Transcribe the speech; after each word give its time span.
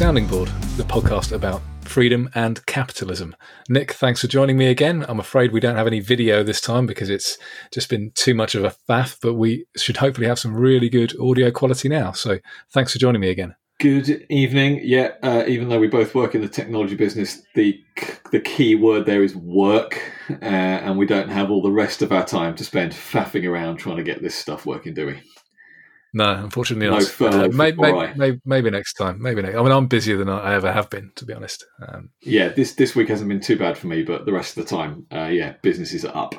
Sounding 0.00 0.26
Board, 0.28 0.48
the 0.78 0.82
podcast 0.82 1.30
about 1.30 1.60
freedom 1.82 2.30
and 2.34 2.64
capitalism. 2.64 3.36
Nick, 3.68 3.92
thanks 3.92 4.22
for 4.22 4.28
joining 4.28 4.56
me 4.56 4.68
again. 4.68 5.04
I'm 5.06 5.20
afraid 5.20 5.52
we 5.52 5.60
don't 5.60 5.76
have 5.76 5.86
any 5.86 6.00
video 6.00 6.42
this 6.42 6.62
time 6.62 6.86
because 6.86 7.10
it's 7.10 7.36
just 7.70 7.90
been 7.90 8.10
too 8.14 8.32
much 8.32 8.54
of 8.54 8.64
a 8.64 8.74
faff, 8.88 9.18
but 9.20 9.34
we 9.34 9.66
should 9.76 9.98
hopefully 9.98 10.26
have 10.26 10.38
some 10.38 10.54
really 10.54 10.88
good 10.88 11.12
audio 11.20 11.50
quality 11.50 11.90
now. 11.90 12.12
So 12.12 12.38
thanks 12.72 12.94
for 12.94 12.98
joining 12.98 13.20
me 13.20 13.28
again. 13.28 13.54
Good 13.78 14.24
evening. 14.30 14.80
Yeah, 14.82 15.10
uh, 15.22 15.44
even 15.46 15.68
though 15.68 15.78
we 15.78 15.86
both 15.86 16.14
work 16.14 16.34
in 16.34 16.40
the 16.40 16.48
technology 16.48 16.94
business, 16.94 17.42
the 17.54 17.78
the 18.32 18.40
key 18.40 18.76
word 18.76 19.04
there 19.04 19.22
is 19.22 19.36
work, 19.36 20.00
uh, 20.30 20.34
and 20.46 20.96
we 20.96 21.04
don't 21.04 21.28
have 21.28 21.50
all 21.50 21.60
the 21.60 21.70
rest 21.70 22.00
of 22.00 22.10
our 22.10 22.24
time 22.24 22.54
to 22.54 22.64
spend 22.64 22.92
faffing 22.92 23.46
around 23.46 23.76
trying 23.76 23.98
to 23.98 24.02
get 24.02 24.22
this 24.22 24.34
stuff 24.34 24.64
working, 24.64 24.94
do 24.94 25.08
we? 25.08 25.20
No, 26.12 26.32
unfortunately 26.32 26.88
no 26.88 26.98
not. 26.98 27.34
Uh, 27.34 27.48
maybe, 27.52 27.78
maybe, 27.78 28.12
maybe, 28.16 28.40
maybe, 28.44 28.70
next 28.70 28.94
time. 28.94 29.22
Maybe 29.22 29.42
next. 29.42 29.56
I 29.56 29.62
mean, 29.62 29.72
I'm 29.72 29.86
busier 29.86 30.16
than 30.16 30.28
I 30.28 30.54
ever 30.54 30.72
have 30.72 30.90
been, 30.90 31.12
to 31.16 31.24
be 31.24 31.32
honest. 31.32 31.64
Um, 31.86 32.10
yeah, 32.22 32.48
this 32.48 32.74
this 32.74 32.96
week 32.96 33.08
hasn't 33.08 33.28
been 33.28 33.40
too 33.40 33.56
bad 33.56 33.78
for 33.78 33.86
me, 33.86 34.02
but 34.02 34.26
the 34.26 34.32
rest 34.32 34.56
of 34.56 34.64
the 34.64 34.70
time, 34.70 35.06
uh, 35.12 35.28
yeah, 35.28 35.54
business 35.62 35.92
is 35.92 36.04
up. 36.04 36.34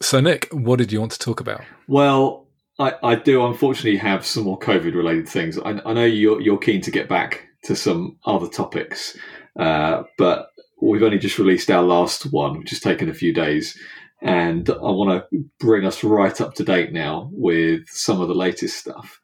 So, 0.00 0.20
Nick, 0.20 0.48
what 0.52 0.78
did 0.78 0.92
you 0.92 1.00
want 1.00 1.12
to 1.12 1.18
talk 1.18 1.40
about? 1.40 1.62
Well, 1.88 2.46
I, 2.78 2.94
I 3.02 3.14
do 3.16 3.44
unfortunately 3.46 3.98
have 3.98 4.24
some 4.24 4.44
more 4.44 4.58
COVID 4.58 4.94
related 4.94 5.28
things. 5.28 5.58
I, 5.58 5.80
I 5.84 5.92
know 5.92 6.04
you're 6.04 6.40
you're 6.40 6.58
keen 6.58 6.80
to 6.82 6.90
get 6.90 7.08
back 7.08 7.46
to 7.64 7.74
some 7.74 8.18
other 8.24 8.48
topics, 8.48 9.16
uh, 9.58 10.04
but 10.18 10.48
we've 10.80 11.02
only 11.02 11.18
just 11.18 11.38
released 11.38 11.70
our 11.70 11.82
last 11.82 12.32
one, 12.32 12.58
which 12.58 12.70
has 12.70 12.80
taken 12.80 13.08
a 13.08 13.14
few 13.14 13.32
days 13.32 13.78
and 14.22 14.68
I 14.70 14.90
want 14.90 15.28
to 15.30 15.44
bring 15.60 15.86
us 15.86 16.02
right 16.02 16.40
up 16.40 16.54
to 16.54 16.64
date 16.64 16.92
now 16.92 17.28
with 17.32 17.88
some 17.88 18.20
of 18.20 18.28
the 18.28 18.34
latest 18.34 18.78
stuff. 18.78 19.20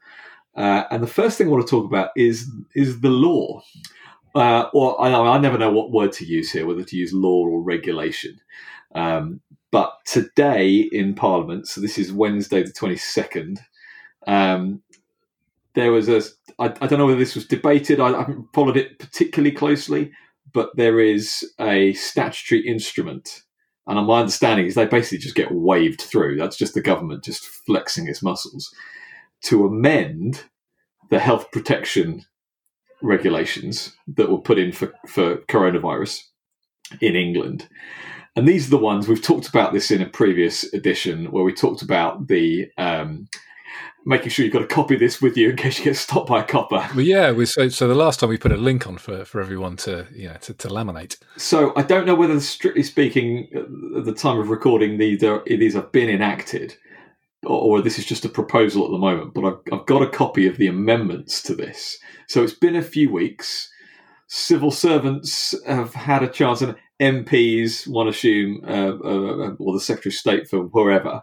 Uh, 0.55 0.85
and 0.91 1.03
the 1.03 1.09
first 1.09 1.39
thing 1.39 1.47
I 1.47 1.51
want 1.51 1.67
to 1.67 1.71
talk 1.71 1.87
about 1.87 2.11
is 2.17 2.51
is 2.75 3.01
the 3.01 3.09
law. 3.09 3.63
Uh, 4.35 4.69
or 4.73 5.01
I, 5.01 5.13
I, 5.13 5.39
never 5.39 5.59
know 5.59 5.71
what 5.71 5.93
word 5.93 6.13
to 6.13 6.25
use 6.25 6.51
here, 6.51 6.67
whether 6.67 6.83
to 6.83 6.97
use 6.97 7.13
law 7.13 7.47
or 7.47 7.63
regulation. 7.63 8.41
Um, 8.95 9.41
but 9.71 9.93
today 10.07 10.89
in 10.91 11.15
Parliament, 11.15 11.69
so 11.69 11.83
this 11.83 11.99
is 11.99 12.13
Wednesday 12.13 12.63
the 12.63 12.73
twenty 12.73 12.97
second. 12.97 13.61
Um, 14.27 14.83
there 15.75 15.93
was 15.93 16.09
a 16.09 16.23
I, 16.59 16.67
I 16.67 16.87
don't 16.87 16.99
know 16.99 17.07
whether 17.07 17.19
this 17.19 17.35
was 17.35 17.47
debated. 17.47 17.99
I, 17.99 18.09
I 18.09 18.19
haven't 18.21 18.53
followed 18.53 18.77
it 18.77 18.99
particularly 18.99 19.55
closely, 19.55 20.13
but 20.53 20.77
there 20.77 21.01
is 21.01 21.51
a 21.59 21.95
statutory 21.95 22.67
instrument 22.67 23.43
and 23.87 24.07
my 24.07 24.21
understanding 24.21 24.67
is 24.67 24.75
they 24.75 24.87
basically 24.87 25.19
just 25.19 25.35
get 25.35 25.53
waved 25.53 26.01
through. 26.01 26.37
That's 26.37 26.57
just 26.57 26.75
the 26.75 26.81
government 26.81 27.25
just 27.25 27.45
flexing 27.45 28.07
its 28.07 28.23
muscles 28.23 28.73
to 29.43 29.67
amend 29.67 30.45
the 31.11 31.19
health 31.19 31.51
protection 31.51 32.25
regulations 33.03 33.97
that 34.07 34.31
were 34.31 34.41
put 34.41 34.59
in 34.59 34.73
for, 34.73 34.93
for 35.07 35.39
coronavirus 35.49 36.23
in 37.01 37.17
England. 37.17 37.69
And 38.37 38.49
these 38.49 38.69
are 38.69 38.71
the 38.71 38.79
ones 38.79 39.09
we've 39.09 39.23
talked 39.23 39.49
about 39.49 39.73
this 39.73 39.91
in 39.91 40.01
a 40.01 40.09
previous 40.09 40.73
edition 40.73 41.27
where 41.33 41.45
we 41.45 41.53
talked 41.53 41.83
about 41.83 42.29
the 42.29 42.71
um, 42.79 43.29
making 44.05 44.31
sure 44.31 44.45
you've 44.45 44.53
got 44.53 44.63
a 44.63 44.67
copy 44.67 44.95
of 44.95 45.01
this 45.01 45.23
with 45.23 45.37
you 45.37 45.51
in 45.51 45.57
case 45.57 45.79
you 45.79 45.85
get 45.85 45.97
stopped 45.97 46.29
by 46.29 46.41
a 46.41 46.45
copper. 46.45 46.87
Well, 46.95 47.05
yeah, 47.05 47.33
we, 47.33 47.47
so, 47.47 47.69
so 47.69 47.87
the 47.89 47.95
last 47.95 48.21
time 48.21 48.29
we 48.29 48.39
put 48.39 48.53
a 48.53 48.57
link 48.57 48.87
on 48.87 48.99
for, 48.99 49.25
for 49.25 49.41
everyone 49.41 49.77
to 49.79 50.07
you 50.13 50.29
know 50.29 50.37
to, 50.43 50.55
to 50.55 50.69
laminate. 50.69 51.17
So 51.37 51.73
I 51.77 51.83
don't 51.83 52.07
know 52.07 52.15
whether, 52.15 52.39
strictly 52.41 52.83
speaking, 52.83 53.49
at 53.97 54.05
the 54.05 54.15
time 54.15 54.39
of 54.39 54.49
recording, 54.49 54.99
these 54.99 55.23
are, 55.23 55.43
these 55.47 55.75
have 55.75 55.93
been 55.93 56.09
enacted, 56.09 56.77
or, 57.45 57.79
or 57.79 57.83
this 57.83 57.99
is 57.99 58.05
just 58.05 58.25
a 58.25 58.29
proposal 58.29 58.85
at 58.85 58.91
the 58.91 58.99
moment. 58.99 59.35
But 59.35 59.45
I've, 59.45 59.81
I've 59.81 59.87
got 59.87 60.03
a 60.03 60.09
copy 60.09 60.47
of 60.47 60.57
the 60.57 60.67
amendments 60.67 61.43
to 61.43 61.55
this. 61.55 61.99
So 62.29 62.43
it's 62.43 62.55
been 62.55 62.77
a 62.77 62.83
few 62.83 63.11
weeks. 63.13 63.71
Civil 64.27 64.71
servants 64.71 65.55
have 65.67 65.95
had 65.95 66.23
a 66.23 66.29
chance, 66.29 66.63
and 66.63 66.75
MPs, 67.01 67.87
one 67.89 68.09
assume, 68.09 68.63
uh, 68.67 68.93
uh, 68.93 69.57
or 69.59 69.73
the 69.75 69.81
Secretary 69.81 70.11
of 70.11 70.17
State 70.17 70.49
for 70.49 70.61
wherever, 70.61 71.23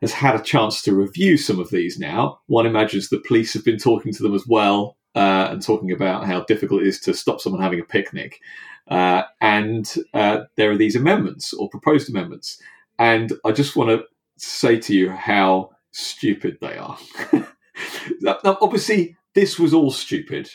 has 0.00 0.12
had 0.12 0.34
a 0.34 0.42
chance 0.42 0.82
to 0.82 0.94
review 0.94 1.36
some 1.36 1.58
of 1.58 1.70
these 1.70 1.98
now. 1.98 2.40
One 2.46 2.66
imagines 2.66 3.08
the 3.08 3.18
police 3.18 3.54
have 3.54 3.64
been 3.64 3.78
talking 3.78 4.12
to 4.12 4.22
them 4.22 4.34
as 4.34 4.46
well 4.46 4.96
uh, 5.14 5.48
and 5.50 5.62
talking 5.62 5.90
about 5.90 6.26
how 6.26 6.42
difficult 6.44 6.82
it 6.82 6.88
is 6.88 7.00
to 7.00 7.14
stop 7.14 7.40
someone 7.40 7.62
having 7.62 7.80
a 7.80 7.84
picnic. 7.84 8.40
Uh, 8.88 9.22
and 9.40 9.94
uh, 10.14 10.40
there 10.56 10.70
are 10.70 10.76
these 10.76 10.96
amendments 10.96 11.52
or 11.54 11.68
proposed 11.70 12.10
amendments. 12.10 12.60
And 12.98 13.32
I 13.44 13.52
just 13.52 13.76
want 13.76 13.90
to 13.90 14.04
say 14.36 14.78
to 14.80 14.94
you 14.94 15.10
how 15.10 15.70
stupid 15.92 16.58
they 16.60 16.76
are. 16.76 16.98
now, 18.20 18.38
obviously, 18.44 19.16
this 19.34 19.58
was 19.58 19.72
all 19.72 19.90
stupid. 19.90 20.50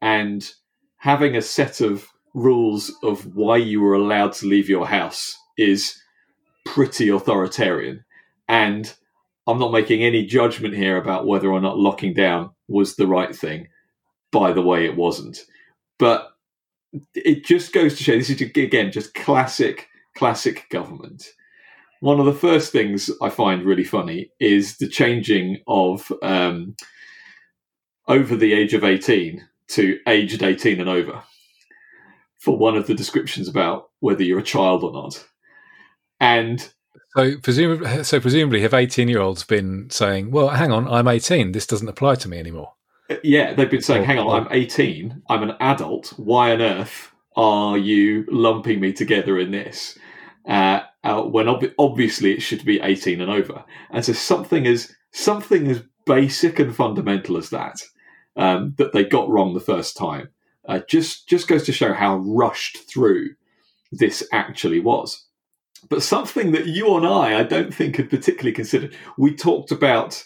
And 0.00 0.48
having 0.96 1.36
a 1.36 1.42
set 1.42 1.80
of 1.80 2.08
rules 2.34 2.92
of 3.02 3.34
why 3.36 3.56
you 3.58 3.80
were 3.80 3.94
allowed 3.94 4.32
to 4.32 4.46
leave 4.46 4.68
your 4.68 4.86
house 4.86 5.36
is 5.56 6.00
pretty 6.64 7.08
authoritarian. 7.08 8.04
And 8.48 8.92
I'm 9.46 9.58
not 9.58 9.72
making 9.72 10.02
any 10.02 10.24
judgment 10.26 10.74
here 10.74 10.96
about 10.96 11.26
whether 11.26 11.48
or 11.48 11.60
not 11.60 11.78
locking 11.78 12.14
down 12.14 12.50
was 12.68 12.96
the 12.96 13.06
right 13.06 13.34
thing. 13.34 13.68
By 14.30 14.52
the 14.52 14.62
way, 14.62 14.84
it 14.84 14.96
wasn't. 14.96 15.38
But 15.98 16.30
it 17.14 17.44
just 17.44 17.72
goes 17.72 17.96
to 17.96 18.04
show 18.04 18.16
this 18.16 18.30
is 18.30 18.40
again 18.40 18.92
just 18.92 19.14
classic, 19.14 19.88
classic 20.16 20.66
government. 20.70 21.26
One 22.00 22.20
of 22.20 22.26
the 22.26 22.32
first 22.32 22.72
things 22.72 23.10
I 23.20 23.30
find 23.30 23.64
really 23.64 23.84
funny 23.84 24.30
is 24.38 24.76
the 24.76 24.88
changing 24.88 25.62
of 25.66 26.12
um, 26.22 26.76
over 28.06 28.36
the 28.36 28.52
age 28.52 28.72
of 28.72 28.84
18 28.84 29.44
to 29.68 29.98
aged 30.06 30.42
18 30.42 30.80
and 30.80 30.88
over 30.88 31.22
for 32.38 32.56
one 32.56 32.76
of 32.76 32.86
the 32.86 32.94
descriptions 32.94 33.48
about 33.48 33.90
whether 34.00 34.22
you're 34.22 34.38
a 34.38 34.44
child 34.44 34.84
or 34.84 34.92
not. 34.92 35.26
And 36.20 36.72
so 37.16 37.36
presumably, 37.38 38.04
so 38.04 38.20
presumably, 38.20 38.60
have 38.62 38.74
eighteen-year-olds 38.74 39.44
been 39.44 39.90
saying, 39.90 40.30
"Well, 40.30 40.48
hang 40.48 40.72
on, 40.72 40.88
I'm 40.88 41.08
18. 41.08 41.52
This 41.52 41.66
doesn't 41.66 41.88
apply 41.88 42.16
to 42.16 42.28
me 42.28 42.38
anymore." 42.38 42.74
Uh, 43.10 43.16
yeah, 43.22 43.54
they've 43.54 43.70
been 43.70 43.82
saying, 43.82 44.04
"Hang 44.04 44.18
on, 44.18 44.42
I'm 44.42 44.48
18. 44.50 45.22
I'm 45.28 45.42
an 45.42 45.56
adult. 45.60 46.14
Why 46.16 46.52
on 46.52 46.62
earth 46.62 47.12
are 47.36 47.78
you 47.78 48.24
lumping 48.30 48.80
me 48.80 48.92
together 48.92 49.38
in 49.38 49.50
this?" 49.50 49.98
Uh, 50.46 50.80
uh, 51.04 51.22
when 51.22 51.48
ob- 51.48 51.72
obviously 51.78 52.32
it 52.32 52.40
should 52.40 52.64
be 52.64 52.80
18 52.80 53.20
and 53.20 53.30
over. 53.30 53.64
And 53.90 54.04
so 54.04 54.12
something 54.12 54.66
as 54.66 54.94
something 55.12 55.68
as 55.68 55.82
basic 56.06 56.58
and 56.58 56.74
fundamental 56.74 57.36
as 57.36 57.50
that 57.50 57.82
um, 58.36 58.74
that 58.78 58.92
they 58.92 59.04
got 59.04 59.28
wrong 59.28 59.52
the 59.52 59.60
first 59.60 59.96
time 59.96 60.30
uh, 60.68 60.80
just 60.88 61.28
just 61.28 61.48
goes 61.48 61.64
to 61.64 61.72
show 61.72 61.92
how 61.92 62.16
rushed 62.18 62.78
through 62.88 63.30
this 63.90 64.22
actually 64.32 64.80
was. 64.80 65.26
But 65.88 66.02
something 66.02 66.52
that 66.52 66.66
you 66.66 66.96
and 66.96 67.06
I, 67.06 67.38
I 67.38 67.42
don't 67.42 67.72
think, 67.72 67.96
had 67.96 68.10
particularly 68.10 68.52
considered. 68.52 68.96
We 69.16 69.34
talked 69.34 69.70
about 69.70 70.24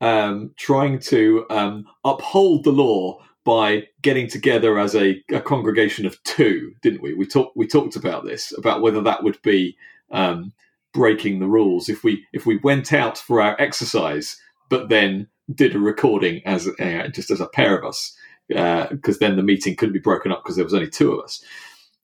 um, 0.00 0.52
trying 0.56 0.98
to 1.00 1.46
um, 1.50 1.86
uphold 2.04 2.64
the 2.64 2.72
law 2.72 3.20
by 3.44 3.84
getting 4.02 4.28
together 4.28 4.78
as 4.78 4.94
a, 4.94 5.22
a, 5.30 5.40
congregation 5.40 6.06
of 6.06 6.22
two, 6.22 6.74
didn't 6.82 7.02
we? 7.02 7.14
We 7.14 7.26
talked 7.26 7.56
we 7.56 7.66
talked 7.66 7.96
about 7.96 8.24
this 8.24 8.56
about 8.56 8.82
whether 8.82 9.00
that 9.02 9.22
would 9.22 9.40
be 9.42 9.76
um, 10.10 10.52
breaking 10.92 11.38
the 11.38 11.46
rules 11.46 11.88
if 11.88 12.04
we 12.04 12.24
if 12.32 12.46
we 12.46 12.58
went 12.58 12.92
out 12.92 13.18
for 13.18 13.40
our 13.40 13.60
exercise, 13.60 14.36
but 14.68 14.88
then 14.88 15.28
did 15.52 15.74
a 15.74 15.78
recording 15.78 16.42
as 16.44 16.68
uh, 16.80 17.08
just 17.08 17.30
as 17.30 17.40
a 17.40 17.48
pair 17.48 17.76
of 17.76 17.84
us, 17.84 18.16
because 18.48 19.16
uh, 19.16 19.20
then 19.20 19.36
the 19.36 19.42
meeting 19.42 19.76
couldn't 19.76 19.92
be 19.92 19.98
broken 19.98 20.32
up 20.32 20.42
because 20.42 20.56
there 20.56 20.64
was 20.64 20.74
only 20.74 20.90
two 20.90 21.12
of 21.12 21.24
us. 21.24 21.44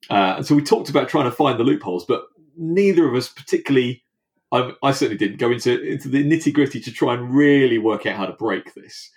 Uh, 0.09 0.41
so 0.41 0.55
we 0.55 0.61
talked 0.61 0.89
about 0.89 1.09
trying 1.09 1.29
to 1.29 1.35
find 1.35 1.59
the 1.59 1.63
loopholes, 1.63 2.05
but 2.05 2.23
neither 2.59 3.07
of 3.07 3.15
us 3.15 3.29
particularly. 3.29 4.03
I, 4.51 4.71
I 4.81 4.91
certainly 4.91 5.17
didn't 5.17 5.37
go 5.37 5.51
into 5.51 5.81
into 5.81 6.09
the 6.09 6.23
nitty 6.23 6.53
gritty 6.53 6.79
to 6.81 6.91
try 6.91 7.13
and 7.13 7.33
really 7.33 7.77
work 7.77 8.05
out 8.05 8.17
how 8.17 8.25
to 8.25 8.33
break 8.33 8.73
this. 8.73 9.09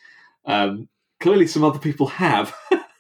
Um, 0.45 0.89
clearly, 1.21 1.47
some 1.47 1.65
other 1.65 1.79
people 1.79 2.07
have, 2.09 2.55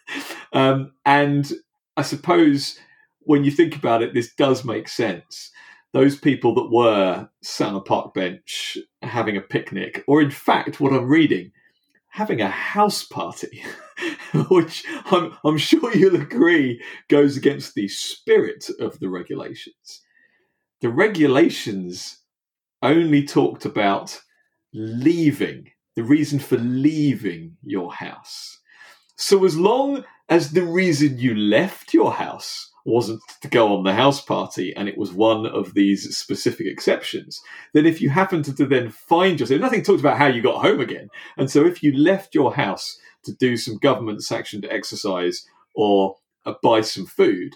um, 0.53 0.93
and 1.05 1.51
I 1.97 2.03
suppose 2.03 2.79
when 3.21 3.45
you 3.45 3.51
think 3.51 3.77
about 3.77 4.03
it, 4.03 4.15
this 4.15 4.35
does 4.35 4.65
make 4.65 4.89
sense. 4.89 5.51
Those 5.93 6.17
people 6.17 6.55
that 6.55 6.71
were 6.71 7.29
sat 7.43 7.69
on 7.69 7.75
a 7.75 7.81
park 7.81 8.15
bench 8.15 8.79
having 9.03 9.37
a 9.37 9.43
picnic, 9.43 10.03
or 10.07 10.23
in 10.23 10.31
fact, 10.31 10.81
what 10.81 10.95
I'm 10.95 11.07
reading, 11.07 11.53
having 12.09 12.41
a 12.41 12.49
house 12.49 13.05
party, 13.05 13.63
which 14.49 14.85
I'm, 15.07 15.37
I'm, 15.45 15.59
sure 15.59 15.95
you'll 15.95 16.17
agree 16.17 16.83
goes 17.09 17.37
against 17.37 17.75
the 17.75 17.89
spirit 17.89 18.71
of 18.81 18.99
the 19.01 19.11
regulations 19.11 20.01
the 20.83 20.91
regulations 20.91 22.19
only 22.83 23.25
talked 23.25 23.65
about 23.65 24.21
leaving, 24.75 25.71
the 25.95 26.03
reason 26.03 26.41
for 26.41 26.59
leaving 26.59 27.57
your 27.63 27.95
house. 27.95 28.59
So, 29.17 29.45
as 29.45 29.57
long 29.57 30.05
as 30.29 30.51
the 30.51 30.65
reason 30.65 31.19
you 31.19 31.37
left 31.37 31.95
your 31.95 32.13
house 32.13 32.69
wasn't 32.85 33.21
to 33.43 33.49
go 33.49 33.77
on 33.77 33.85
the 33.85 33.95
house 33.95 34.21
party 34.21 34.75
and 34.75 34.89
it 34.89 34.99
was 34.99 35.13
one 35.13 35.47
of 35.47 35.73
these 35.75 36.17
specific 36.17 36.67
exceptions, 36.67 37.41
then 37.75 37.87
if 37.87 38.01
you 38.01 38.11
happened 38.11 38.45
to, 38.47 38.55
to 38.57 38.67
then 38.67 38.91
find 38.91 39.39
yourself, 39.39 39.61
nothing 39.61 39.85
talked 39.85 40.01
about 40.01 40.19
how 40.19 40.27
you 40.27 40.43
got 40.43 40.63
home 40.63 40.81
again. 40.81 41.09
And 41.37 41.49
so, 41.49 41.65
if 41.65 41.85
you 41.85 41.97
left 41.97 42.35
your 42.35 42.55
house 42.55 42.99
to 43.23 43.33
do 43.33 43.57
some 43.57 43.79
government 43.79 44.25
sanctioned 44.25 44.67
exercise 44.69 45.47
or 45.77 46.17
uh, 46.45 46.55
buy 46.61 46.81
some 46.81 47.07
food, 47.07 47.55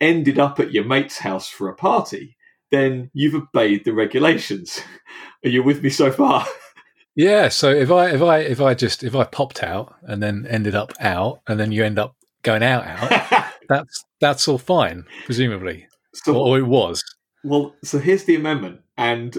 ended 0.00 0.40
up 0.40 0.58
at 0.58 0.72
your 0.72 0.84
mate's 0.84 1.18
house 1.18 1.48
for 1.48 1.68
a 1.68 1.76
party, 1.76 2.36
then 2.74 3.10
you've 3.14 3.34
obeyed 3.34 3.84
the 3.84 3.92
regulations. 3.92 4.80
Are 5.44 5.48
you 5.48 5.62
with 5.62 5.82
me 5.82 5.90
so 5.90 6.10
far? 6.10 6.46
Yeah. 7.16 7.46
So 7.46 7.70
if 7.70 7.92
I 7.92 8.10
if 8.10 8.22
I 8.22 8.38
if 8.38 8.60
I 8.60 8.74
just 8.74 9.04
if 9.04 9.14
I 9.14 9.22
popped 9.22 9.62
out 9.62 9.94
and 10.02 10.20
then 10.20 10.48
ended 10.50 10.74
up 10.74 10.92
out 10.98 11.42
and 11.46 11.60
then 11.60 11.70
you 11.70 11.84
end 11.84 11.96
up 11.96 12.16
going 12.42 12.64
out 12.64 12.84
out, 12.84 13.52
that's 13.68 14.04
that's 14.20 14.48
all 14.48 14.58
fine, 14.58 15.04
presumably. 15.24 15.86
So, 16.12 16.34
or, 16.34 16.48
or 16.48 16.58
it 16.58 16.66
was. 16.66 17.04
Well, 17.44 17.76
so 17.84 18.00
here's 18.00 18.24
the 18.24 18.34
amendment, 18.34 18.80
and 18.96 19.38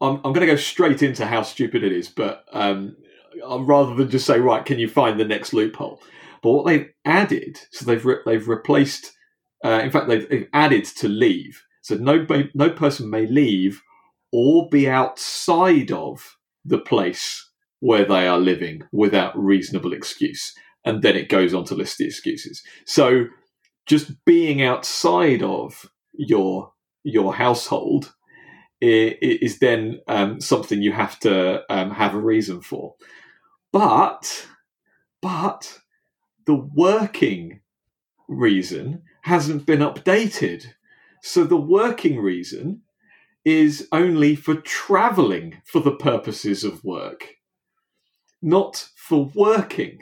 I'm, 0.00 0.16
I'm 0.16 0.32
going 0.32 0.40
to 0.40 0.46
go 0.46 0.56
straight 0.56 1.02
into 1.02 1.26
how 1.26 1.42
stupid 1.42 1.84
it 1.84 1.92
is, 1.92 2.08
but 2.08 2.44
um, 2.52 2.96
rather 3.60 3.94
than 3.94 4.10
just 4.10 4.26
say, 4.26 4.38
right, 4.38 4.64
can 4.64 4.78
you 4.78 4.88
find 4.88 5.18
the 5.18 5.24
next 5.24 5.52
loophole? 5.52 6.02
But 6.42 6.50
what 6.50 6.66
they've 6.66 6.90
added, 7.04 7.58
so 7.70 7.84
they've 7.84 8.04
re- 8.04 8.22
they've 8.26 8.48
replaced, 8.48 9.12
uh, 9.64 9.80
in 9.82 9.90
fact, 9.90 10.08
they've, 10.08 10.28
they've 10.28 10.48
added 10.52 10.84
to 10.84 11.08
leave. 11.08 11.62
So 11.84 11.96
no 11.96 12.26
no 12.54 12.70
person 12.70 13.10
may 13.10 13.26
leave 13.26 13.82
or 14.32 14.70
be 14.70 14.88
outside 14.88 15.92
of 15.92 16.38
the 16.64 16.78
place 16.78 17.50
where 17.80 18.06
they 18.06 18.26
are 18.26 18.38
living 18.38 18.82
without 18.90 19.38
reasonable 19.38 19.92
excuse. 19.92 20.54
And 20.86 21.02
then 21.02 21.14
it 21.14 21.28
goes 21.28 21.52
on 21.52 21.64
to 21.66 21.74
list 21.74 21.98
the 21.98 22.06
excuses. 22.06 22.62
So 22.86 23.26
just 23.84 24.24
being 24.24 24.62
outside 24.62 25.42
of 25.42 25.90
your 26.14 26.72
your 27.02 27.34
household 27.34 28.14
is 28.80 29.58
then 29.58 30.00
um, 30.08 30.40
something 30.40 30.80
you 30.80 30.92
have 30.92 31.18
to 31.20 31.62
um, 31.70 31.90
have 31.90 32.14
a 32.14 32.20
reason 32.20 32.62
for. 32.62 32.94
But, 33.72 34.46
but 35.20 35.80
the 36.46 36.54
working 36.54 37.60
reason 38.26 39.02
hasn't 39.22 39.66
been 39.66 39.80
updated. 39.80 40.66
So 41.26 41.44
the 41.44 41.56
working 41.56 42.20
reason 42.20 42.82
is 43.46 43.88
only 43.92 44.36
for 44.36 44.56
traveling 44.56 45.62
for 45.64 45.80
the 45.80 45.96
purposes 45.96 46.64
of 46.64 46.84
work, 46.84 47.36
not 48.42 48.90
for 48.94 49.32
working. 49.34 50.00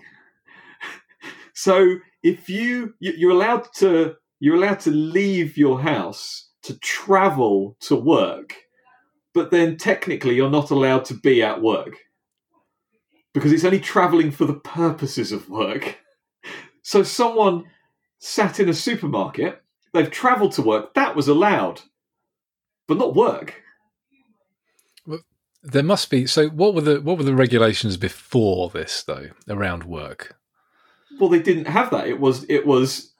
so 1.55 1.99
if 2.25 2.51
you 2.51 2.95
you're 2.99 3.31
allowed 3.31 3.73
to 3.77 4.17
you're 4.41 4.57
allowed 4.57 4.81
to 4.81 4.91
leave 4.91 5.57
your 5.57 5.81
house 5.81 6.51
to 6.65 6.77
travel 6.81 7.77
to 7.83 7.95
work, 7.95 8.57
but 9.33 9.53
then 9.53 9.77
technically 9.77 10.35
you're 10.35 10.51
not 10.51 10.73
allowed 10.73 11.05
to 11.05 11.15
be 11.15 11.41
at 11.41 11.63
work 11.63 11.99
because 13.33 13.53
it's 13.53 13.65
only 13.65 13.79
traveling 13.79 14.33
for 14.33 14.45
the 14.45 14.59
purposes 14.59 15.31
of 15.31 15.49
work. 15.49 15.99
So 16.85 17.05
someone 17.05 17.67
sat 18.19 18.59
in 18.59 18.69
a 18.69 18.75
supermarket, 18.75 19.62
they've 19.93 20.11
traveled 20.11 20.53
to 20.53 20.63
work, 20.63 20.95
that 20.95 21.17
was 21.17 21.29
allowed, 21.29 21.83
but 22.89 22.99
not 22.99 23.15
work. 23.15 23.63
Well, 25.07 25.21
there 25.63 25.83
must 25.83 26.11
be. 26.11 26.27
So, 26.27 26.49
what 26.49 26.75
were 26.75 26.81
the 26.81 27.01
what 27.01 27.19
were 27.19 27.25
the 27.25 27.35
regulations 27.35 27.97
before 27.97 28.71
this 28.71 29.03
though 29.03 29.29
around 29.49 29.85
work? 29.85 30.37
Well, 31.19 31.31
they 31.31 31.43
didn't 31.43 31.67
have 31.67 31.91
that. 31.91 32.09
It 32.09 32.19
was 32.19 32.45
it 32.49 32.67
was 32.67 33.13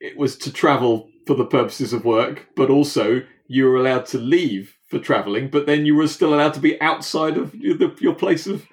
it 0.00 0.16
was 0.16 0.36
to 0.38 0.52
travel 0.52 1.08
for 1.26 1.34
the 1.34 1.46
purposes 1.46 1.92
of 1.92 2.04
work, 2.04 2.46
but 2.54 2.70
also 2.70 3.22
you 3.48 3.64
were 3.64 3.76
allowed 3.76 4.06
to 4.06 4.18
leave 4.18 4.76
for 4.88 4.98
travelling, 4.98 5.48
but 5.50 5.66
then 5.66 5.86
you 5.86 5.94
were 5.94 6.08
still 6.08 6.34
allowed 6.34 6.54
to 6.54 6.60
be 6.60 6.80
outside 6.80 7.36
of 7.36 7.54
your 7.54 8.14
place 8.14 8.46
of 8.46 8.66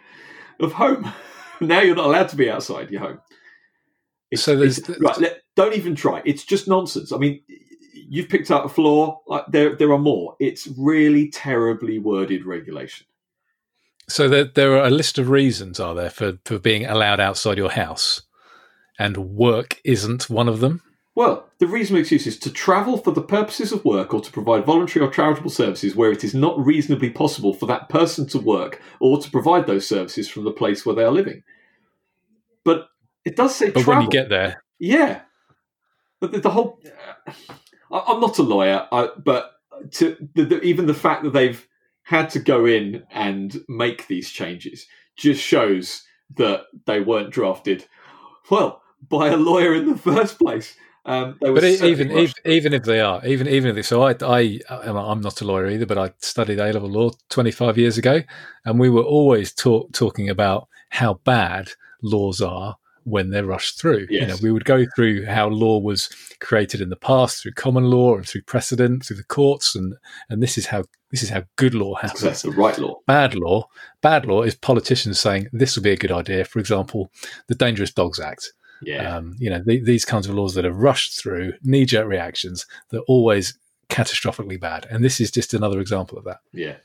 of 0.60 0.74
home. 0.74 1.12
now 1.62 1.82
you're 1.82 1.96
not 1.96 2.06
allowed 2.06 2.30
to 2.30 2.36
be 2.36 2.50
outside 2.50 2.92
your 2.92 3.02
home. 3.02 3.20
It's, 4.32 4.44
so 4.44 4.56
there's 4.56 4.82
right. 5.00 5.18
Let, 5.18 5.43
don't 5.56 5.74
even 5.76 5.96
try. 5.96 6.22
It's 6.26 6.44
just 6.44 6.68
nonsense. 6.68 7.12
I 7.12 7.18
mean, 7.18 7.42
you've 7.94 8.30
picked 8.30 8.52
out 8.52 8.66
a 8.66 8.70
flaw. 8.70 9.22
Like, 9.28 9.46
there, 9.48 9.76
there 9.76 9.92
are 9.92 10.00
more. 10.00 10.36
It's 10.40 10.68
really 10.78 11.30
terribly 11.30 12.00
worded 12.00 12.46
regulation. 12.46 13.08
So 14.10 14.28
there, 14.28 14.46
there 14.46 14.78
are 14.78 14.86
a 14.86 14.90
list 14.90 15.18
of 15.18 15.30
reasons, 15.30 15.80
are 15.80 15.96
there, 15.96 16.10
for, 16.10 16.38
for 16.46 16.60
being 16.60 16.86
allowed 16.86 17.20
outside 17.20 17.58
your 17.58 17.72
house, 17.72 18.22
and 19.00 19.18
work 19.18 19.80
isn't 19.84 20.30
one 20.30 20.50
of 20.50 20.60
them. 20.60 20.82
Well, 21.16 21.48
the 21.60 21.68
reasonable 21.68 22.02
excuse 22.02 22.26
is 22.26 22.40
to 22.40 22.52
travel 22.52 22.98
for 22.98 23.12
the 23.12 23.22
purposes 23.22 23.72
of 23.72 23.86
work 23.86 24.14
or 24.14 24.22
to 24.22 24.32
provide 24.32 24.66
voluntary 24.66 25.06
or 25.06 25.12
charitable 25.12 25.52
services 25.52 25.96
where 25.96 26.12
it 26.12 26.24
is 26.24 26.34
not 26.34 26.58
reasonably 26.64 27.12
possible 27.12 27.54
for 27.54 27.68
that 27.68 27.88
person 27.88 28.28
to 28.30 28.40
work 28.40 28.82
or 29.00 29.20
to 29.20 29.30
provide 29.30 29.68
those 29.68 29.88
services 29.88 30.28
from 30.28 30.44
the 30.44 30.52
place 30.52 30.86
where 30.86 30.96
they 30.96 31.04
are 31.04 31.12
living. 31.12 31.44
But 32.66 32.88
it 33.26 33.36
does 33.36 33.56
say 33.56 33.70
but 33.70 33.84
travel. 33.84 33.94
when 33.94 34.02
you 34.04 34.10
get 34.10 34.30
there. 34.30 34.64
Yeah. 34.80 35.22
But 36.24 36.32
the, 36.32 36.40
the 36.40 36.52
whole. 36.52 36.80
Uh, 37.92 38.02
I'm 38.08 38.22
not 38.22 38.38
a 38.38 38.44
lawyer, 38.44 38.88
I, 38.94 39.10
but 39.26 39.56
to 39.96 40.16
the, 40.36 40.46
the, 40.46 40.62
even 40.62 40.86
the 40.86 40.94
fact 40.94 41.26
that 41.26 41.34
they've 41.34 41.68
had 42.04 42.30
to 42.30 42.40
go 42.40 42.66
in 42.66 43.04
and 43.12 43.60
make 43.68 44.08
these 44.08 44.30
changes 44.30 44.88
just 45.18 45.42
shows 45.42 46.02
that 46.38 46.62
they 46.86 47.02
weren't 47.02 47.32
drafted, 47.32 47.86
well, 48.50 48.82
by 49.10 49.28
a 49.28 49.36
lawyer 49.36 49.76
in 49.76 49.86
the 49.86 49.98
first 49.98 50.40
place. 50.40 50.78
Um, 51.04 51.36
but 51.42 51.66
even, 51.66 52.10
even 52.14 52.34
even 52.46 52.74
if 52.74 52.84
they 52.84 53.02
are, 53.02 53.22
even 53.26 53.50
even 53.50 53.72
if 53.72 53.76
they, 53.76 53.82
so, 53.82 54.04
I 54.04 54.16
I 54.22 54.62
I'm 54.70 55.20
not 55.20 55.42
a 55.42 55.46
lawyer 55.46 55.68
either, 55.68 55.86
but 55.86 55.98
I 55.98 56.14
studied 56.20 56.60
A 56.60 56.72
level 56.72 56.90
law 56.90 57.10
25 57.32 57.78
years 57.78 57.98
ago, 57.98 58.22
and 58.64 58.80
we 58.80 58.90
were 58.90 59.04
always 59.04 59.54
talk, 59.54 59.92
talking 59.92 60.30
about 60.30 60.70
how 60.88 61.16
bad 61.26 61.72
laws 62.02 62.40
are 62.40 62.78
when 63.04 63.30
they're 63.30 63.46
rushed 63.46 63.80
through. 63.80 64.08
Yes. 64.10 64.22
You 64.22 64.28
know, 64.28 64.36
we 64.42 64.52
would 64.52 64.66
go 64.66 64.86
through 64.96 65.26
how 65.26 65.48
law 65.48 65.80
was 65.80 66.10
created 66.40 66.82
in 66.82 66.90
the 66.90 66.96
past 66.96 67.42
through 67.42 67.54
common 67.54 67.86
law 67.86 68.16
and 68.16 68.28
through 68.28 68.44
precedent, 68.44 69.06
through 69.06 69.18
the 69.18 69.24
courts, 69.24 69.76
and 69.76 69.96
and 70.30 70.42
this 70.42 70.58
is 70.58 70.68
how 70.68 70.84
this 71.12 71.24
is 71.24 71.30
how 71.30 71.44
good 71.56 71.74
law 71.74 71.96
happens. 71.96 72.22
That's 72.22 72.42
the 72.42 72.52
right 72.52 72.78
law. 72.78 73.00
Bad 73.08 73.36
law, 73.36 73.68
bad 74.02 74.26
law 74.26 74.42
is 74.42 74.56
politicians 74.56 75.20
saying 75.20 75.48
this 75.52 75.76
would 75.76 75.84
be 75.84 75.92
a 75.92 75.98
good 75.98 76.12
idea. 76.12 76.46
For 76.46 76.60
example, 76.60 77.12
the 77.48 77.56
Dangerous 77.56 77.92
Dogs 77.92 78.20
Act 78.20 78.52
yeah. 78.86 79.16
Um, 79.16 79.36
you 79.40 79.50
know, 79.50 79.62
these 79.66 80.06
kinds 80.06 80.28
of 80.28 80.36
laws 80.36 80.56
that 80.56 80.66
are 80.66 80.72
rushed 80.72 81.20
through, 81.20 81.54
knee 81.64 81.86
jerk 81.86 82.08
reactions, 82.08 82.66
that 82.90 83.02
always 83.08 83.58
catastrophically 83.90 84.60
bad. 84.60 84.88
And 84.90 85.04
this 85.04 85.20
is 85.20 85.32
just 85.32 85.54
another 85.54 85.80
example 85.80 86.18
of 86.18 86.26
that. 86.26 86.40
Yeah. 86.52 86.76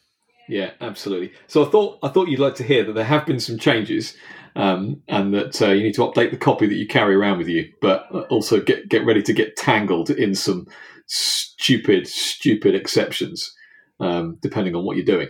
Yeah, 0.49 0.71
absolutely. 0.81 1.35
So 1.47 1.67
I 1.67 1.69
thought 1.69 1.99
I 2.03 2.09
thought 2.09 2.29
you'd 2.29 2.41
like 2.41 2.55
to 2.55 2.65
hear 2.65 2.83
that 2.85 2.95
there 2.95 3.05
have 3.05 3.27
been 3.27 3.39
some 3.39 3.59
changes, 3.59 4.17
um, 4.57 5.03
and 5.09 5.35
that 5.35 5.61
uh, 5.63 5.71
you 5.71 5.83
need 5.83 5.95
to 5.95 6.03
update 6.03 6.31
the 6.31 6.37
copy 6.37 6.67
that 6.67 6.75
you 6.75 6.87
carry 6.87 7.15
around 7.15 7.39
with 7.39 7.49
you, 7.49 7.73
but 7.81 8.07
also 8.31 8.61
get 8.61 8.89
get 8.89 9.05
ready 9.05 9.23
to 9.23 9.33
get 9.33 9.57
tangled 9.57 10.11
in 10.11 10.35
some 10.35 10.67
stupid, 11.07 12.07
stupid 12.07 12.75
exceptions, 12.75 13.55
um, 14.01 14.39
depending 14.41 14.75
on 14.75 14.85
what 14.85 14.97
you're 14.97 15.05
doing. 15.05 15.29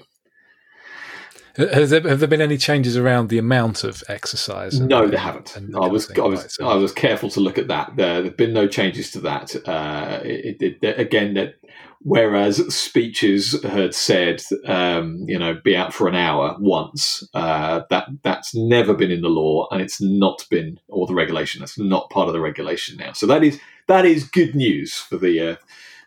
Has 1.57 1.91
there, 1.91 2.03
have 2.03 2.21
there 2.21 2.29
been 2.29 2.41
any 2.41 2.57
changes 2.57 2.97
around 2.97 3.31
the 3.31 3.39
amount 3.39 3.83
of 3.83 4.05
exercise? 4.07 4.79
And, 4.79 4.89
no, 4.89 5.09
there 5.09 5.19
haven't. 5.19 5.57
I 5.75 5.89
was 5.89 6.09
I 6.13 6.21
was. 6.21 6.57
I 6.63 6.75
was 6.75 6.93
careful 6.93 7.31
to 7.31 7.41
look 7.41 7.59
at 7.59 7.67
that. 7.67 7.97
There 7.97 8.23
have 8.23 8.37
been 8.37 8.53
no 8.53 8.69
changes 8.69 9.11
to 9.13 9.21
that. 9.23 9.57
Uh, 9.67 10.21
it, 10.23 10.63
it, 10.63 10.79
it, 10.81 11.01
again, 11.01 11.35
that 11.35 11.57
whereas 12.01 12.75
speeches 12.75 13.63
had 13.63 13.95
said, 13.95 14.43
um, 14.67 15.25
you 15.27 15.39
know, 15.39 15.55
be 15.63 15.77
out 15.77 15.93
for 15.93 16.09
an 16.09 16.15
hour 16.15 16.57
once, 16.59 17.27
uh, 17.35 17.83
that 17.91 18.09
that's 18.23 18.55
never 18.55 18.95
been 18.95 19.11
in 19.11 19.23
the 19.23 19.29
law, 19.29 19.67
and 19.71 19.81
it's 19.81 20.01
not 20.01 20.47
been 20.51 20.79
or 20.89 21.07
the 21.07 21.15
regulation. 21.15 21.61
That's 21.61 21.79
not 21.79 22.11
part 22.11 22.29
of 22.29 22.35
the 22.35 22.41
regulation 22.41 22.97
now. 22.97 23.13
So 23.13 23.27
that 23.27 23.43
is 23.45 23.61
that 23.87 24.05
is 24.05 24.25
good 24.25 24.55
news 24.55 24.95
for 24.95 25.17
the. 25.17 25.53
Uh, 25.53 25.57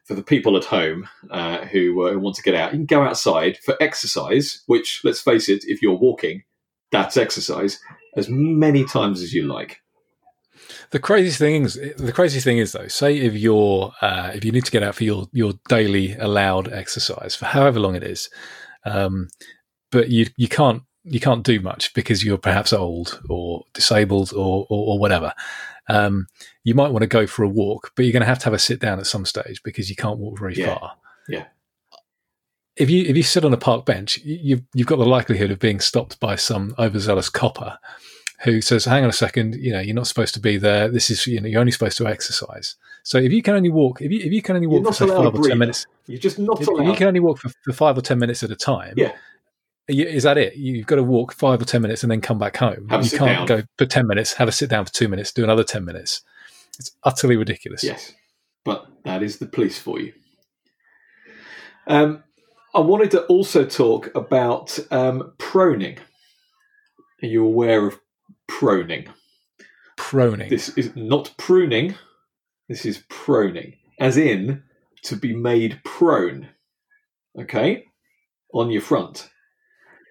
for 0.03 0.15
the 0.15 0.23
people 0.23 0.57
at 0.57 0.65
home 0.65 1.07
uh, 1.29 1.59
who, 1.67 2.05
uh, 2.05 2.17
want 2.17 2.35
to 2.35 2.41
get 2.41 2.55
out, 2.55 2.73
you 2.73 2.79
can 2.79 2.85
go 2.85 3.03
outside 3.03 3.57
for 3.59 3.77
exercise, 3.79 4.61
which, 4.65 4.99
let's 5.05 5.21
face 5.21 5.47
it, 5.47 5.63
if 5.67 5.81
you're 5.81 5.93
walking, 5.93 6.43
that's 6.91 7.15
exercise, 7.15 7.79
as 8.17 8.27
many 8.27 8.83
times 8.83 9.21
as 9.21 9.33
you 9.33 9.43
like. 9.47 9.79
The 10.91 10.99
crazy 10.99 11.31
thing 11.31 11.63
is, 11.63 11.75
the 11.75 12.11
thing 12.41 12.57
is 12.57 12.73
though, 12.73 12.87
say 12.87 13.17
if 13.17 13.33
you're 13.33 13.93
uh, 14.01 14.31
if 14.33 14.43
you 14.43 14.51
need 14.51 14.65
to 14.65 14.71
get 14.71 14.83
out 14.83 14.95
for 14.95 15.03
your 15.03 15.27
your 15.31 15.53
daily 15.69 16.15
allowed 16.15 16.71
exercise 16.71 17.35
for 17.35 17.45
however 17.45 17.79
long 17.79 17.95
it 17.95 18.03
is, 18.03 18.29
um, 18.85 19.29
but 19.91 20.09
you 20.09 20.27
you 20.35 20.49
can't 20.49 20.83
you 21.03 21.19
can't 21.19 21.43
do 21.43 21.59
much 21.61 21.93
because 21.93 22.23
you're 22.23 22.37
perhaps 22.37 22.73
old 22.73 23.21
or 23.29 23.63
disabled 23.73 24.33
or 24.33 24.67
or, 24.69 24.93
or 24.93 24.99
whatever 24.99 25.33
um, 25.91 26.27
you 26.63 26.75
might 26.75 26.91
want 26.91 27.01
to 27.01 27.07
go 27.07 27.27
for 27.27 27.43
a 27.43 27.49
walk, 27.49 27.91
but 27.95 28.05
you're 28.05 28.13
going 28.13 28.21
to 28.21 28.27
have 28.27 28.39
to 28.39 28.45
have 28.45 28.53
a 28.53 28.59
sit 28.59 28.79
down 28.79 28.99
at 28.99 29.07
some 29.07 29.25
stage 29.25 29.61
because 29.63 29.89
you 29.89 29.95
can't 29.95 30.19
walk 30.19 30.39
very 30.39 30.55
yeah. 30.55 30.77
far. 30.77 30.93
Yeah. 31.27 31.45
If 32.77 32.89
you 32.89 33.03
if 33.03 33.17
you 33.17 33.23
sit 33.23 33.43
on 33.43 33.53
a 33.53 33.57
park 33.57 33.85
bench, 33.85 34.17
you've 34.23 34.63
you've 34.73 34.87
got 34.87 34.97
the 34.97 35.05
likelihood 35.05 35.51
of 35.51 35.59
being 35.59 35.79
stopped 35.79 36.19
by 36.19 36.35
some 36.35 36.73
overzealous 36.79 37.29
copper 37.29 37.77
who 38.43 38.61
says, 38.61 38.85
"Hang 38.85 39.03
on 39.03 39.09
a 39.09 39.13
second, 39.13 39.55
you 39.55 39.71
know, 39.71 39.79
you're 39.79 39.95
not 39.95 40.07
supposed 40.07 40.33
to 40.35 40.39
be 40.39 40.57
there. 40.57 40.89
This 40.89 41.09
is 41.09 41.25
you 41.27 41.39
know, 41.39 41.47
you're 41.47 41.59
only 41.59 41.71
supposed 41.71 41.97
to 41.97 42.07
exercise." 42.07 42.75
So 43.03 43.17
if 43.17 43.31
you 43.31 43.41
can 43.41 43.55
only 43.55 43.69
walk, 43.69 44.01
if 44.01 44.11
you 44.11 44.19
if 44.19 44.31
you 44.31 44.41
can 44.41 44.55
only 44.55 44.67
walk 44.67 44.93
for 44.93 45.07
five 45.07 45.35
or 45.35 45.47
ten 45.47 45.57
minutes, 45.57 45.87
you're 46.07 46.19
just 46.19 46.39
not 46.39 46.61
if, 46.61 46.67
allowed. 46.67 46.83
If 46.83 46.87
you 46.89 46.95
can 46.95 47.07
only 47.07 47.19
walk 47.19 47.39
for, 47.39 47.49
for 47.63 47.73
five 47.73 47.97
or 47.97 48.01
ten 48.01 48.19
minutes 48.19 48.43
at 48.43 48.51
a 48.51 48.55
time, 48.55 48.93
yeah 48.97 49.13
is 49.91 50.23
that 50.23 50.37
it? 50.37 50.55
You've 50.55 50.85
got 50.85 50.97
to 50.97 51.03
walk 51.03 51.33
five 51.33 51.61
or 51.61 51.65
ten 51.65 51.81
minutes 51.81 52.03
and 52.03 52.11
then 52.11 52.21
come 52.21 52.39
back 52.39 52.57
home. 52.57 52.87
Have 52.89 53.05
you 53.05 53.17
can't 53.17 53.47
go 53.47 53.63
for 53.77 53.85
ten 53.85 54.07
minutes, 54.07 54.33
have 54.33 54.47
a 54.47 54.51
sit 54.51 54.69
down 54.69 54.85
for 54.85 54.93
two 54.93 55.07
minutes, 55.07 55.31
do 55.31 55.43
another 55.43 55.63
ten 55.63 55.85
minutes. 55.85 56.21
It's 56.79 56.91
utterly 57.03 57.35
ridiculous. 57.35 57.83
Yes, 57.83 58.13
but 58.63 58.87
that 59.03 59.23
is 59.23 59.37
the 59.37 59.45
police 59.45 59.79
for 59.79 59.99
you. 59.99 60.13
Um, 61.87 62.23
I 62.73 62.79
wanted 62.79 63.11
to 63.11 63.23
also 63.23 63.65
talk 63.65 64.13
about 64.15 64.77
um, 64.91 65.33
proning. 65.37 65.97
Are 67.21 67.27
you 67.27 67.45
aware 67.45 67.85
of 67.85 67.99
proning? 68.51 69.07
Proning. 69.97 70.49
This 70.49 70.69
is 70.77 70.95
not 70.95 71.33
pruning. 71.37 71.95
This 72.67 72.85
is 72.85 73.03
proning, 73.09 73.77
as 73.99 74.17
in 74.17 74.63
to 75.03 75.15
be 75.15 75.35
made 75.35 75.81
prone. 75.83 76.49
Okay, 77.39 77.85
on 78.53 78.69
your 78.71 78.81
front. 78.81 79.29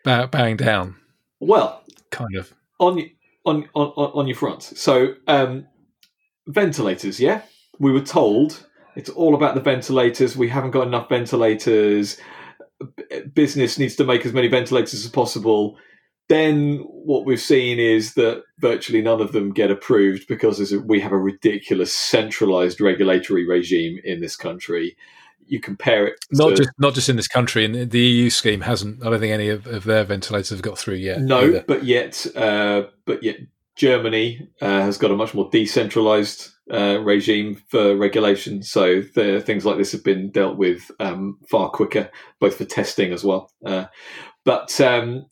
Bow, 0.04 0.26
bowing 0.26 0.56
down. 0.56 0.96
Well, 1.40 1.82
kind 2.10 2.34
of 2.36 2.52
on 2.78 3.10
on 3.44 3.68
on 3.74 3.88
on 3.88 4.26
your 4.26 4.36
front. 4.36 4.62
So 4.62 5.14
um, 5.26 5.66
ventilators. 6.46 7.20
Yeah, 7.20 7.42
we 7.78 7.92
were 7.92 8.00
told 8.00 8.66
it's 8.96 9.10
all 9.10 9.34
about 9.34 9.54
the 9.54 9.60
ventilators. 9.60 10.36
We 10.36 10.48
haven't 10.48 10.72
got 10.72 10.86
enough 10.86 11.08
ventilators. 11.08 12.18
Business 13.34 13.78
needs 13.78 13.96
to 13.96 14.04
make 14.04 14.24
as 14.24 14.32
many 14.32 14.48
ventilators 14.48 15.04
as 15.04 15.10
possible. 15.10 15.76
Then 16.30 16.76
what 16.86 17.26
we've 17.26 17.40
seen 17.40 17.80
is 17.80 18.14
that 18.14 18.44
virtually 18.60 19.02
none 19.02 19.20
of 19.20 19.32
them 19.32 19.52
get 19.52 19.68
approved 19.68 20.28
because 20.28 20.72
we 20.86 21.00
have 21.00 21.10
a 21.10 21.18
ridiculous 21.18 21.92
centralized 21.92 22.80
regulatory 22.80 23.44
regime 23.44 23.98
in 24.04 24.20
this 24.20 24.36
country. 24.36 24.96
You 25.48 25.58
compare 25.58 26.06
it 26.06 26.24
not 26.30 26.50
to, 26.50 26.56
just 26.58 26.70
not 26.78 26.94
just 26.94 27.08
in 27.08 27.16
this 27.16 27.26
country, 27.26 27.64
and 27.64 27.90
the 27.90 27.98
EU 27.98 28.30
scheme 28.30 28.60
hasn't. 28.60 29.04
I 29.04 29.10
don't 29.10 29.18
think 29.18 29.32
any 29.32 29.48
of, 29.48 29.66
of 29.66 29.82
their 29.82 30.04
ventilators 30.04 30.50
have 30.50 30.62
got 30.62 30.78
through 30.78 30.94
yet. 30.94 31.20
No, 31.20 31.40
either. 31.40 31.64
but 31.66 31.82
yet, 31.82 32.24
uh, 32.36 32.84
but 33.06 33.24
yet 33.24 33.38
Germany 33.74 34.48
uh, 34.60 34.82
has 34.82 34.98
got 34.98 35.10
a 35.10 35.16
much 35.16 35.34
more 35.34 35.50
decentralized 35.50 36.52
uh, 36.72 37.00
regime 37.02 37.60
for 37.66 37.96
regulation. 37.96 38.62
So 38.62 39.00
the, 39.00 39.42
things 39.44 39.66
like 39.66 39.78
this 39.78 39.90
have 39.90 40.04
been 40.04 40.30
dealt 40.30 40.58
with 40.58 40.92
um, 41.00 41.38
far 41.48 41.70
quicker, 41.70 42.08
both 42.38 42.56
for 42.56 42.64
testing 42.64 43.12
as 43.12 43.24
well. 43.24 43.50
Uh, 43.66 43.86
but 44.44 44.80
um, 44.80 45.26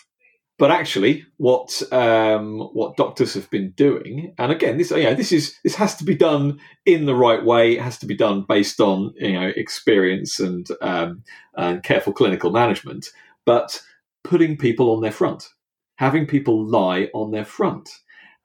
but 0.58 0.72
actually, 0.72 1.24
what 1.36 1.80
um, 1.92 2.58
what 2.72 2.96
doctors 2.96 3.34
have 3.34 3.48
been 3.48 3.70
doing, 3.70 4.34
and 4.38 4.50
again, 4.50 4.76
this 4.76 4.90
know, 4.90 5.14
this 5.14 5.30
is 5.30 5.56
this 5.62 5.76
has 5.76 5.94
to 5.96 6.04
be 6.04 6.16
done 6.16 6.58
in 6.84 7.06
the 7.06 7.14
right 7.14 7.44
way. 7.44 7.76
It 7.76 7.82
has 7.82 7.96
to 8.00 8.06
be 8.06 8.16
done 8.16 8.42
based 8.42 8.80
on 8.80 9.14
you 9.16 9.34
know 9.34 9.52
experience 9.54 10.40
and 10.40 10.66
um, 10.82 11.22
and 11.54 11.82
careful 11.84 12.12
clinical 12.12 12.50
management. 12.50 13.10
But 13.46 13.80
putting 14.24 14.56
people 14.56 14.90
on 14.90 15.00
their 15.00 15.12
front, 15.12 15.48
having 15.94 16.26
people 16.26 16.66
lie 16.66 17.08
on 17.14 17.30
their 17.30 17.44
front. 17.44 17.88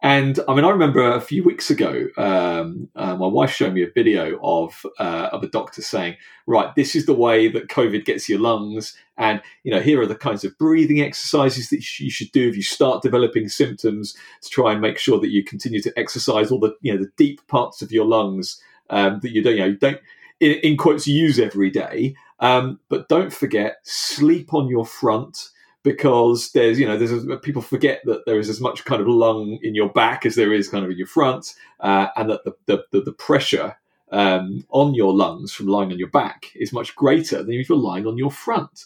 And 0.03 0.37
I 0.49 0.53
mean, 0.53 0.65
I 0.65 0.69
remember 0.69 1.01
a 1.01 1.21
few 1.21 1.45
weeks 1.45 1.69
ago, 1.69 2.07
um, 2.17 2.89
uh, 2.93 3.15
my 3.15 3.25
wife 3.25 3.51
showed 3.51 3.73
me 3.73 3.83
a 3.83 3.89
video 3.89 4.37
of 4.43 4.85
uh, 4.99 5.29
of 5.31 5.43
a 5.43 5.47
doctor 5.47 5.81
saying, 5.81 6.17
"Right, 6.45 6.75
this 6.75 6.93
is 6.93 7.05
the 7.05 7.13
way 7.13 7.47
that 7.47 7.69
COVID 7.69 8.03
gets 8.03 8.27
your 8.27 8.39
lungs, 8.39 8.97
and 9.17 9.41
you 9.63 9.71
know, 9.71 9.79
here 9.79 10.01
are 10.01 10.05
the 10.05 10.13
kinds 10.15 10.43
of 10.43 10.57
breathing 10.57 10.99
exercises 11.01 11.69
that 11.69 11.99
you 12.01 12.11
should 12.11 12.33
do 12.33 12.49
if 12.49 12.57
you 12.57 12.63
start 12.63 13.01
developing 13.01 13.47
symptoms 13.47 14.13
to 14.41 14.49
try 14.49 14.73
and 14.73 14.81
make 14.81 14.97
sure 14.97 15.21
that 15.21 15.31
you 15.31 15.41
continue 15.41 15.81
to 15.81 15.97
exercise 15.97 16.51
all 16.51 16.59
the 16.59 16.75
you 16.81 16.93
know 16.93 17.01
the 17.01 17.11
deep 17.15 17.39
parts 17.47 17.81
of 17.81 17.93
your 17.93 18.05
lungs 18.05 18.61
um, 18.89 19.21
that 19.21 19.31
you 19.31 19.41
don't 19.41 19.55
you 19.55 19.61
know 19.61 19.73
don't 19.73 20.01
in, 20.41 20.51
in 20.63 20.75
quotes 20.75 21.07
use 21.07 21.39
every 21.39 21.69
day, 21.69 22.13
um, 22.41 22.77
but 22.89 23.07
don't 23.07 23.31
forget 23.31 23.77
sleep 23.83 24.53
on 24.53 24.67
your 24.67 24.85
front." 24.85 25.49
Because 25.83 26.51
there's 26.51 26.79
you 26.79 26.87
know 26.87 26.97
there's 26.97 27.25
people 27.41 27.61
forget 27.61 28.01
that 28.05 28.25
there 28.25 28.39
is 28.39 28.49
as 28.49 28.61
much 28.61 28.85
kind 28.85 29.01
of 29.01 29.07
lung 29.07 29.59
in 29.61 29.75
your 29.75 29.89
back 29.89 30.25
as 30.25 30.35
there 30.35 30.53
is 30.53 30.69
kind 30.69 30.83
of 30.85 30.91
in 30.91 30.97
your 30.97 31.07
front, 31.07 31.55
uh, 31.81 32.07
and 32.15 32.29
that 32.29 32.43
the 32.45 32.55
the, 32.65 32.83
the, 32.91 33.01
the 33.01 33.13
pressure 33.13 33.77
um, 34.11 34.65
on 34.69 34.93
your 34.93 35.13
lungs 35.13 35.51
from 35.51 35.67
lying 35.67 35.91
on 35.91 35.99
your 35.99 36.09
back 36.09 36.51
is 36.55 36.73
much 36.73 36.95
greater 36.95 37.43
than 37.43 37.53
if 37.53 37.69
you're 37.69 37.77
lying 37.77 38.07
on 38.07 38.17
your 38.17 38.31
front, 38.31 38.85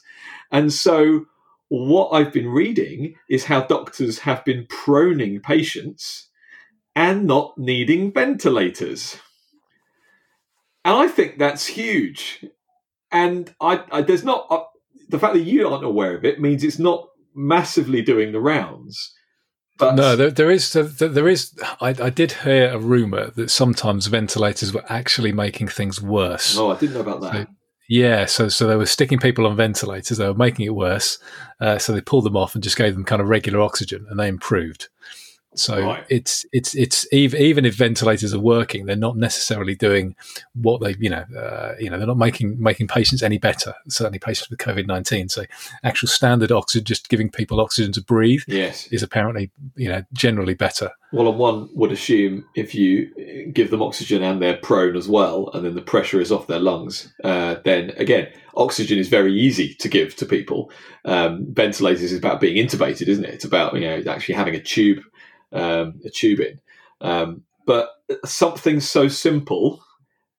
and 0.51 0.73
so 0.73 1.25
what 1.69 2.09
I've 2.11 2.31
been 2.31 2.47
reading 2.47 3.15
is 3.29 3.45
how 3.45 3.61
doctors 3.61 4.19
have 4.19 4.45
been 4.45 4.65
proning 4.67 5.43
patients 5.43 6.29
and 6.95 7.27
not 7.27 7.57
needing 7.57 8.11
ventilators. 8.11 9.19
And 10.85 10.95
I 10.95 11.09
think 11.09 11.37
that's 11.37 11.67
huge. 11.67 12.45
And 13.11 13.53
I, 13.59 13.83
I 13.91 14.01
there's 14.01 14.23
not 14.23 14.47
uh, 14.49 14.63
the 15.09 15.19
fact 15.19 15.33
that 15.33 15.41
you 15.41 15.67
aren't 15.67 15.83
aware 15.83 16.15
of 16.15 16.25
it 16.25 16.41
means 16.41 16.63
it's 16.63 16.79
not 16.79 17.07
massively 17.35 18.01
doing 18.01 18.31
the 18.31 18.41
rounds. 18.41 19.13
But 19.77 19.95
no, 19.95 20.15
there, 20.15 20.31
there 20.31 20.49
is 20.49 20.73
there 20.73 21.27
is. 21.27 21.53
I, 21.79 21.89
I, 21.89 22.09
did 22.09 22.31
hear 22.31 22.71
a 22.71 22.79
rumor 22.79 23.29
that 23.31 23.51
sometimes 23.51 24.07
ventilators 24.07 24.73
were 24.73 24.83
actually 24.89 25.31
making 25.31 25.67
things 25.67 26.01
worse. 26.01 26.57
Oh, 26.57 26.71
I 26.71 26.77
didn't 26.77 26.95
know 26.95 27.01
about 27.01 27.21
that. 27.21 27.33
So, 27.33 27.45
yeah, 27.87 28.25
so 28.25 28.49
so 28.49 28.65
they 28.65 28.75
were 28.75 28.87
sticking 28.87 29.19
people 29.19 29.45
on 29.45 29.55
ventilators. 29.55 30.17
They 30.17 30.27
were 30.27 30.33
making 30.33 30.65
it 30.65 30.73
worse. 30.73 31.19
Uh, 31.61 31.77
so 31.77 31.93
they 31.93 32.01
pulled 32.01 32.25
them 32.25 32.35
off 32.35 32.55
and 32.55 32.63
just 32.63 32.75
gave 32.75 32.95
them 32.95 33.05
kind 33.05 33.21
of 33.21 33.29
regular 33.29 33.61
oxygen, 33.61 34.07
and 34.09 34.19
they 34.19 34.27
improved. 34.27 34.89
So 35.55 35.81
right. 35.81 36.05
it's 36.09 36.45
it's 36.51 36.75
it's 36.75 37.11
even 37.11 37.65
if 37.65 37.75
ventilators 37.75 38.33
are 38.33 38.39
working, 38.39 38.85
they're 38.85 38.95
not 38.95 39.17
necessarily 39.17 39.75
doing 39.75 40.15
what 40.53 40.81
they 40.81 40.95
you 40.99 41.09
know 41.09 41.25
uh, 41.37 41.73
you 41.79 41.89
know 41.89 41.97
they're 41.97 42.07
not 42.07 42.17
making 42.17 42.61
making 42.61 42.87
patients 42.87 43.23
any 43.23 43.37
better. 43.37 43.73
Certainly 43.87 44.19
patients 44.19 44.49
with 44.49 44.59
COVID 44.59 44.85
nineteen. 44.85 45.29
So 45.29 45.45
actual 45.83 46.09
standard 46.09 46.51
oxygen, 46.51 46.85
just 46.85 47.09
giving 47.09 47.29
people 47.31 47.59
oxygen 47.59 47.91
to 47.93 48.01
breathe, 48.01 48.41
yes, 48.47 48.87
is 48.87 49.01
apparently 49.01 49.51
you 49.75 49.89
know 49.89 50.03
generally 50.13 50.53
better. 50.53 50.91
Well, 51.11 51.29
and 51.29 51.39
one 51.39 51.69
would 51.73 51.91
assume 51.91 52.45
if 52.55 52.75
you 52.75 53.51
give 53.53 53.71
them 53.71 53.81
oxygen 53.81 54.21
and 54.21 54.41
they're 54.41 54.57
prone 54.57 54.95
as 54.95 55.07
well, 55.07 55.49
and 55.53 55.65
then 55.65 55.75
the 55.75 55.81
pressure 55.81 56.19
is 56.19 56.31
off 56.31 56.47
their 56.47 56.59
lungs, 56.59 57.13
uh, 57.23 57.55
then 57.63 57.91
again 57.97 58.27
oxygen 58.55 58.97
is 58.97 59.07
very 59.07 59.33
easy 59.33 59.75
to 59.75 59.87
give 59.87 60.15
to 60.17 60.25
people. 60.25 60.71
Um, 61.05 61.45
ventilators 61.49 62.11
is 62.11 62.17
about 62.17 62.41
being 62.41 62.63
intubated, 62.63 63.07
isn't 63.07 63.23
it? 63.23 63.33
It's 63.33 63.45
about 63.45 63.73
you 63.73 63.81
know 63.81 64.03
actually 64.11 64.35
having 64.35 64.55
a 64.55 64.61
tube 64.61 64.99
um, 65.51 65.99
a 66.05 66.09
tube 66.09 66.39
in. 66.39 66.59
Um, 67.01 67.43
but 67.65 67.89
something 68.25 68.79
so 68.79 69.07
simple 69.07 69.83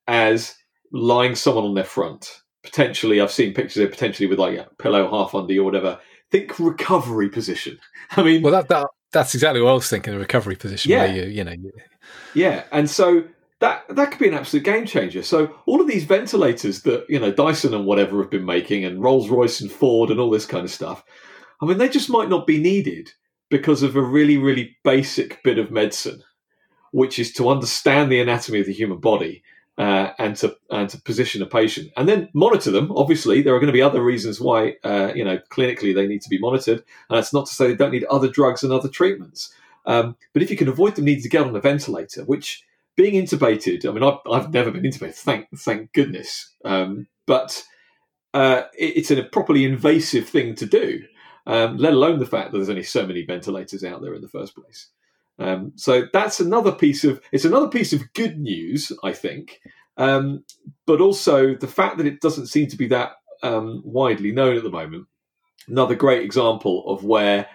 as 0.07 0.57
lying 0.93 1.35
someone 1.35 1.65
on 1.65 1.75
their 1.75 1.85
front, 1.85 2.43
potentially, 2.63 3.21
I've 3.21 3.31
seen 3.31 3.55
pictures 3.55 3.83
of 3.83 3.91
potentially 3.91 4.27
with 4.27 4.39
like 4.39 4.59
a 4.59 4.69
pillow 4.79 5.09
half 5.11 5.35
under 5.35 5.53
you 5.53 5.63
or 5.63 5.65
whatever. 5.65 6.01
Think 6.31 6.59
recovery 6.59 7.29
position. 7.29 7.79
I 8.13 8.23
mean, 8.23 8.43
well, 8.43 8.53
that, 8.53 8.69
that 8.69 8.87
that's 9.13 9.35
exactly 9.35 9.61
what 9.61 9.71
I 9.71 9.75
was 9.75 9.89
thinking. 9.89 10.13
The 10.13 10.19
recovery 10.19 10.57
position, 10.57 10.91
yeah, 10.91 11.07
you, 11.07 11.25
you 11.25 11.45
know, 11.45 11.53
you... 11.53 11.73
yeah, 12.35 12.65
and 12.73 12.89
so 12.89 13.25
that 13.61 13.85
that 13.89 14.11
could 14.11 14.21
be 14.21 14.29
an 14.29 14.35
absolute 14.35 14.65
game 14.65 14.87
changer. 14.87 15.23
So 15.23 15.55
all 15.67 15.81
of 15.81 15.89
these 15.89 16.05
ventilators 16.05 16.83
that 16.83 17.07
you 17.09 17.19
know 17.19 17.33
Dyson 17.33 17.75
and 17.75 17.87
whatever 17.87 18.21
have 18.21 18.31
been 18.31 18.45
making, 18.45 18.85
and 18.85 19.03
Rolls 19.03 19.29
Royce 19.29 19.61
and 19.61 19.71
Ford 19.71 20.11
and 20.11 20.21
all 20.21 20.31
this 20.31 20.47
kind 20.47 20.65
of 20.65 20.71
stuff. 20.71 21.05
I 21.61 21.67
mean, 21.67 21.79
they 21.79 21.89
just 21.89 22.11
might 22.11 22.29
not 22.29 22.47
be 22.47 22.61
needed 22.61 23.11
because 23.51 23.83
of 23.83 23.97
a 23.97 24.03
really, 24.03 24.37
really 24.37 24.77
basic 24.85 25.43
bit 25.43 25.59
of 25.59 25.71
medicine, 25.71 26.23
which 26.93 27.19
is 27.19 27.33
to 27.33 27.49
understand 27.49 28.11
the 28.11 28.21
anatomy 28.21 28.61
of 28.61 28.67
the 28.67 28.73
human 28.73 28.99
body 28.99 29.43
uh, 29.79 30.13
and 30.19 30.37
to 30.37 30.57
and 30.71 30.91
to 30.91 31.01
position 31.01 31.41
a 31.41 31.47
patient 31.47 31.91
and 31.97 32.09
then 32.09 32.29
monitor 32.35 32.71
them. 32.71 32.91
Obviously, 32.95 33.41
there 33.41 33.55
are 33.55 33.61
going 33.61 33.69
to 33.69 33.73
be 33.73 33.83
other 33.83 34.03
reasons 34.03 34.41
why 34.41 34.75
uh, 34.85 35.13
you 35.15 35.25
know 35.25 35.39
clinically 35.51 35.95
they 35.95 36.07
need 36.07 36.23
to 36.23 36.29
be 36.29 36.39
monitored, 36.39 36.79
and 37.09 37.17
that's 37.17 37.33
not 37.33 37.47
to 37.47 37.55
say 37.55 37.69
they 37.69 37.77
don't 37.77 37.93
need 37.93 38.05
other 38.05 38.29
drugs 38.29 38.63
and 38.63 38.73
other 38.73 38.89
treatments. 38.89 39.55
Um, 39.87 40.17
but 40.33 40.43
if 40.43 40.51
you 40.51 40.57
can 40.57 40.69
avoid 40.69 40.97
them 40.97 41.07
needing 41.07 41.23
to 41.23 41.29
get 41.29 41.47
on 41.47 41.57
a 41.57 41.61
ventilator, 41.61 42.25
which 42.25 42.65
being 42.97 43.15
intubated, 43.15 43.89
I 43.89 43.93
mean, 43.93 44.03
I've, 44.03 44.19
I've 44.31 44.53
never 44.53 44.71
been 44.71 44.83
intubated, 44.83 45.15
thank 45.15 45.47
thank 45.57 45.93
goodness, 45.93 46.53
um, 46.65 47.07
but 47.25 47.65
uh, 48.35 48.63
it, 48.77 48.99
it's 48.99 49.11
a 49.13 49.23
properly 49.23 49.65
invasive 49.65 50.29
thing 50.29 50.57
to 50.57 50.67
do 50.67 51.05
um, 51.49 51.79
let 51.79 51.95
alone 51.95 52.19
the 52.19 52.27
fact 52.27 52.53
that 52.53 52.59
there's 52.59 52.69
only 52.69 52.83
so 52.83 53.07
many 53.07 53.25
ventilators 53.25 53.83
out 53.83 54.03
there 54.03 54.15
in 54.15 54.21
the 54.21 54.29
first 54.29 54.55
place. 54.55 54.89
Um, 55.39 55.73
so 55.77 56.05
that's 56.13 56.41
another 56.41 56.73
piece 56.73 57.05
of 57.05 57.21
it's 57.33 57.47
another 57.47 57.69
piece 57.69 57.93
of 57.93 58.13
good 58.13 58.39
news, 58.39 58.93
I 59.03 59.13
think. 59.13 59.61
Um, 59.97 60.45
but 60.87 61.01
also 61.01 61.55
the 61.55 61.67
fact 61.67 61.97
that 61.99 62.07
it 62.07 62.21
doesn't 62.21 62.47
seem 62.47 62.69
to 62.69 62.77
be 62.77 62.87
that 62.89 63.13
um, 63.43 63.83
widely 63.85 64.31
known 64.31 64.57
at 64.57 64.63
the 64.63 64.71
moment. 64.71 65.07
Another 65.67 65.95
great 65.95 66.23
example 66.23 66.85
of 66.87 67.03
where 67.05 67.47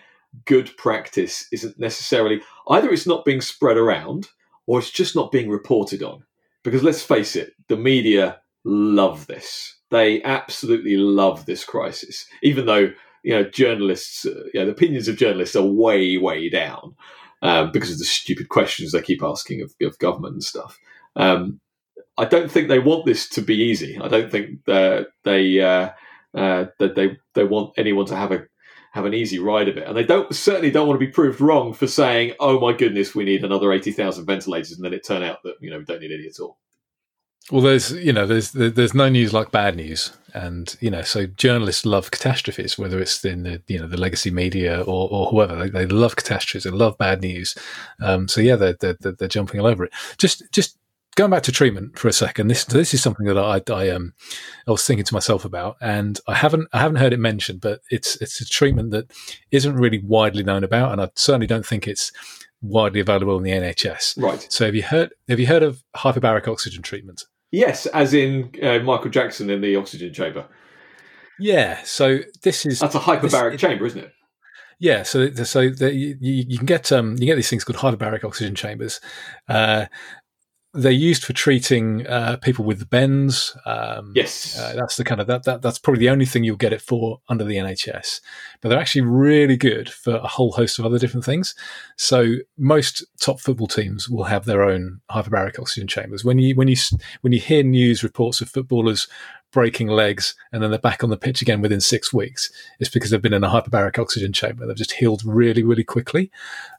good 0.45 0.75
practice 0.77 1.47
isn't 1.51 1.79
necessarily 1.79 2.41
either 2.69 2.91
it's 2.91 3.07
not 3.07 3.25
being 3.25 3.41
spread 3.41 3.77
around 3.77 4.27
or 4.65 4.79
it's 4.79 4.91
just 4.91 5.15
not 5.15 5.31
being 5.31 5.49
reported 5.49 6.01
on. 6.01 6.23
Because 6.63 6.83
let's 6.83 7.03
face 7.03 7.35
it, 7.35 7.53
the 7.67 7.77
media 7.77 8.39
love 8.63 9.27
this. 9.27 9.77
They 9.91 10.23
absolutely 10.23 10.97
love 10.97 11.45
this 11.45 11.63
crisis, 11.63 12.25
even 12.41 12.65
though 12.65 12.91
you 13.23 13.33
know, 13.33 13.43
journalists, 13.43 14.25
uh, 14.25 14.43
you 14.53 14.65
the 14.65 14.71
opinions 14.71 15.07
of 15.07 15.17
journalists 15.17 15.55
are 15.55 15.65
way, 15.65 16.17
way 16.17 16.49
down 16.49 16.95
um, 17.41 17.71
because 17.71 17.91
of 17.91 17.97
the 17.97 18.05
stupid 18.05 18.49
questions 18.49 18.91
they 18.91 19.01
keep 19.01 19.23
asking 19.23 19.61
of, 19.61 19.73
of 19.81 19.97
government 19.99 20.33
and 20.33 20.43
stuff. 20.43 20.77
Um, 21.15 21.59
I 22.17 22.25
don't 22.25 22.51
think 22.51 22.67
they 22.67 22.79
want 22.79 23.05
this 23.05 23.27
to 23.29 23.41
be 23.41 23.55
easy. 23.55 23.99
I 23.99 24.07
don't 24.07 24.31
think 24.31 24.65
that 24.65 25.07
they 25.23 25.59
uh, 25.59 25.89
uh, 26.35 26.65
that 26.79 26.95
they 26.95 27.17
they 27.33 27.43
want 27.43 27.73
anyone 27.77 28.05
to 28.07 28.15
have 28.15 28.31
a 28.31 28.45
have 28.91 29.05
an 29.05 29.13
easy 29.13 29.39
ride 29.39 29.67
of 29.67 29.77
it. 29.77 29.87
And 29.87 29.97
they 29.97 30.03
don't 30.03 30.33
certainly 30.35 30.69
don't 30.69 30.87
want 30.87 30.99
to 30.99 31.05
be 31.05 31.11
proved 31.11 31.41
wrong 31.41 31.73
for 31.73 31.87
saying, 31.87 32.33
"Oh 32.39 32.59
my 32.59 32.73
goodness, 32.73 33.15
we 33.15 33.23
need 33.23 33.43
another 33.43 33.71
eighty 33.71 33.91
thousand 33.91 34.25
ventilators," 34.25 34.73
and 34.73 34.85
then 34.85 34.93
it 34.93 35.05
turn 35.05 35.23
out 35.23 35.39
that 35.43 35.55
you 35.59 35.71
know 35.71 35.79
we 35.79 35.85
don't 35.85 36.01
need 36.01 36.11
any 36.11 36.27
at 36.27 36.39
all. 36.39 36.59
Well, 37.51 37.61
there's 37.61 37.91
you 37.91 38.13
know 38.13 38.25
there's 38.25 38.51
there's 38.51 38.93
no 38.93 39.09
news 39.09 39.33
like 39.33 39.51
bad 39.51 39.75
news, 39.75 40.11
and 40.33 40.75
you 40.79 40.89
know 40.89 41.01
so 41.01 41.25
journalists 41.25 41.85
love 41.85 42.09
catastrophes, 42.09 42.77
whether 42.77 42.99
it's 42.99 43.23
in 43.25 43.43
the 43.43 43.61
you 43.67 43.79
know 43.79 43.87
the 43.87 43.99
legacy 43.99 44.31
media 44.31 44.81
or, 44.81 45.09
or 45.11 45.27
whoever 45.27 45.55
they, 45.55 45.69
they 45.69 45.85
love 45.85 46.15
catastrophes, 46.15 46.63
they 46.63 46.69
love 46.69 46.97
bad 46.97 47.21
news. 47.21 47.55
Um, 48.01 48.27
so 48.27 48.39
yeah, 48.39 48.55
they're, 48.55 48.77
they're 48.79 48.95
they're 49.01 49.27
jumping 49.27 49.59
all 49.59 49.67
over 49.67 49.83
it. 49.83 49.91
Just 50.17 50.43
just 50.53 50.77
going 51.15 51.31
back 51.31 51.43
to 51.43 51.51
treatment 51.51 51.99
for 51.99 52.07
a 52.07 52.13
second. 52.13 52.47
This 52.47 52.63
this 52.63 52.93
is 52.93 53.03
something 53.03 53.25
that 53.25 53.37
I 53.37 53.61
I 53.73 53.89
um 53.89 54.13
I 54.65 54.71
was 54.71 54.85
thinking 54.85 55.05
to 55.05 55.13
myself 55.13 55.43
about, 55.43 55.75
and 55.81 56.19
I 56.27 56.35
haven't 56.35 56.69
I 56.71 56.79
haven't 56.79 56.97
heard 56.97 57.13
it 57.13 57.19
mentioned, 57.19 57.59
but 57.59 57.81
it's 57.91 58.15
it's 58.21 58.39
a 58.39 58.45
treatment 58.45 58.91
that 58.91 59.11
isn't 59.51 59.75
really 59.75 59.99
widely 59.99 60.43
known 60.43 60.63
about, 60.63 60.93
and 60.93 61.01
I 61.01 61.09
certainly 61.15 61.47
don't 61.47 61.65
think 61.65 61.87
it's 61.89 62.11
widely 62.61 63.01
available 63.01 63.37
in 63.37 63.43
the 63.43 63.51
NHS. 63.51 64.21
Right. 64.21 64.47
So 64.49 64.65
have 64.65 64.75
you 64.75 64.83
heard 64.83 65.11
have 65.27 65.39
you 65.41 65.47
heard 65.47 65.63
of 65.63 65.83
hyperbaric 65.95 66.47
oxygen 66.47 66.81
treatment? 66.81 67.25
Yes, 67.53 67.85
as 67.85 68.15
in 68.15 68.51
uh, 68.63 68.79
Michael 68.79 69.11
Jackson 69.11 69.51
in 69.51 69.61
the 69.61 69.75
oxygen 69.75 70.11
chamber. 70.11 70.47
Yeah, 71.39 71.83
so 71.83 72.17
this 72.41 72.65
is 72.65 72.79
that's 72.79 72.95
a 72.95 72.99
hyperbaric 72.99 73.51
this, 73.51 73.61
chamber, 73.61 73.85
isn't 73.85 74.05
it? 74.05 74.11
Yeah, 74.79 75.03
so 75.03 75.31
so 75.31 75.69
the, 75.69 75.93
you, 75.93 76.17
you, 76.19 76.57
can 76.57 76.65
get 76.65 76.91
um, 76.91 77.15
you 77.19 77.27
get 77.27 77.35
these 77.35 77.51
things 77.51 77.63
called 77.63 77.77
hyperbaric 77.77 78.23
oxygen 78.23 78.55
chambers, 78.55 78.99
uh, 79.49 79.85
they're 80.73 80.91
used 80.91 81.23
for 81.23 81.33
treating 81.33 82.07
uh, 82.07 82.37
people 82.37 82.65
with 82.65 82.79
the 82.79 82.85
bends. 82.85 83.55
Um, 83.65 84.11
yes, 84.15 84.57
uh, 84.57 84.73
that's 84.75 84.97
the 84.97 85.03
kind 85.03 85.21
of 85.21 85.27
that, 85.27 85.43
that 85.43 85.61
that's 85.61 85.77
probably 85.77 85.99
the 85.99 86.09
only 86.09 86.25
thing 86.25 86.43
you'll 86.43 86.55
get 86.55 86.73
it 86.73 86.81
for 86.81 87.21
under 87.29 87.43
the 87.43 87.57
NHS. 87.57 88.21
But 88.61 88.69
they're 88.69 88.79
actually 88.79 89.01
really 89.01 89.55
good 89.55 89.89
for 89.89 90.15
a 90.15 90.27
whole 90.27 90.51
host 90.51 90.79
of 90.79 90.85
other 90.85 90.97
different 90.97 91.25
things. 91.25 91.53
So 91.97 92.35
most 92.57 93.05
top 93.19 93.39
football 93.39 93.67
teams 93.67 94.09
will 94.09 94.23
have 94.23 94.45
their 94.45 94.63
own 94.63 95.01
hyperbaric 95.11 95.59
oxygen 95.59 95.87
chambers. 95.87 96.25
When 96.25 96.39
you 96.39 96.55
when 96.55 96.67
you 96.67 96.77
when 97.21 97.33
you 97.33 97.39
hear 97.39 97.63
news 97.63 98.03
reports 98.03 98.41
of 98.41 98.49
footballers 98.49 99.07
breaking 99.53 99.87
legs 99.87 100.35
and 100.51 100.61
then 100.61 100.71
they're 100.71 100.79
back 100.79 101.03
on 101.03 101.09
the 101.09 101.17
pitch 101.17 101.41
again 101.41 101.61
within 101.61 101.79
six 101.79 102.11
weeks. 102.11 102.51
It's 102.79 102.89
because 102.89 103.11
they've 103.11 103.21
been 103.21 103.33
in 103.33 103.43
a 103.43 103.49
hyperbaric 103.49 103.97
oxygen 103.97 104.33
chamber. 104.33 104.65
They've 104.65 104.75
just 104.75 104.93
healed 104.93 105.21
really, 105.23 105.63
really 105.63 105.83
quickly. 105.83 106.31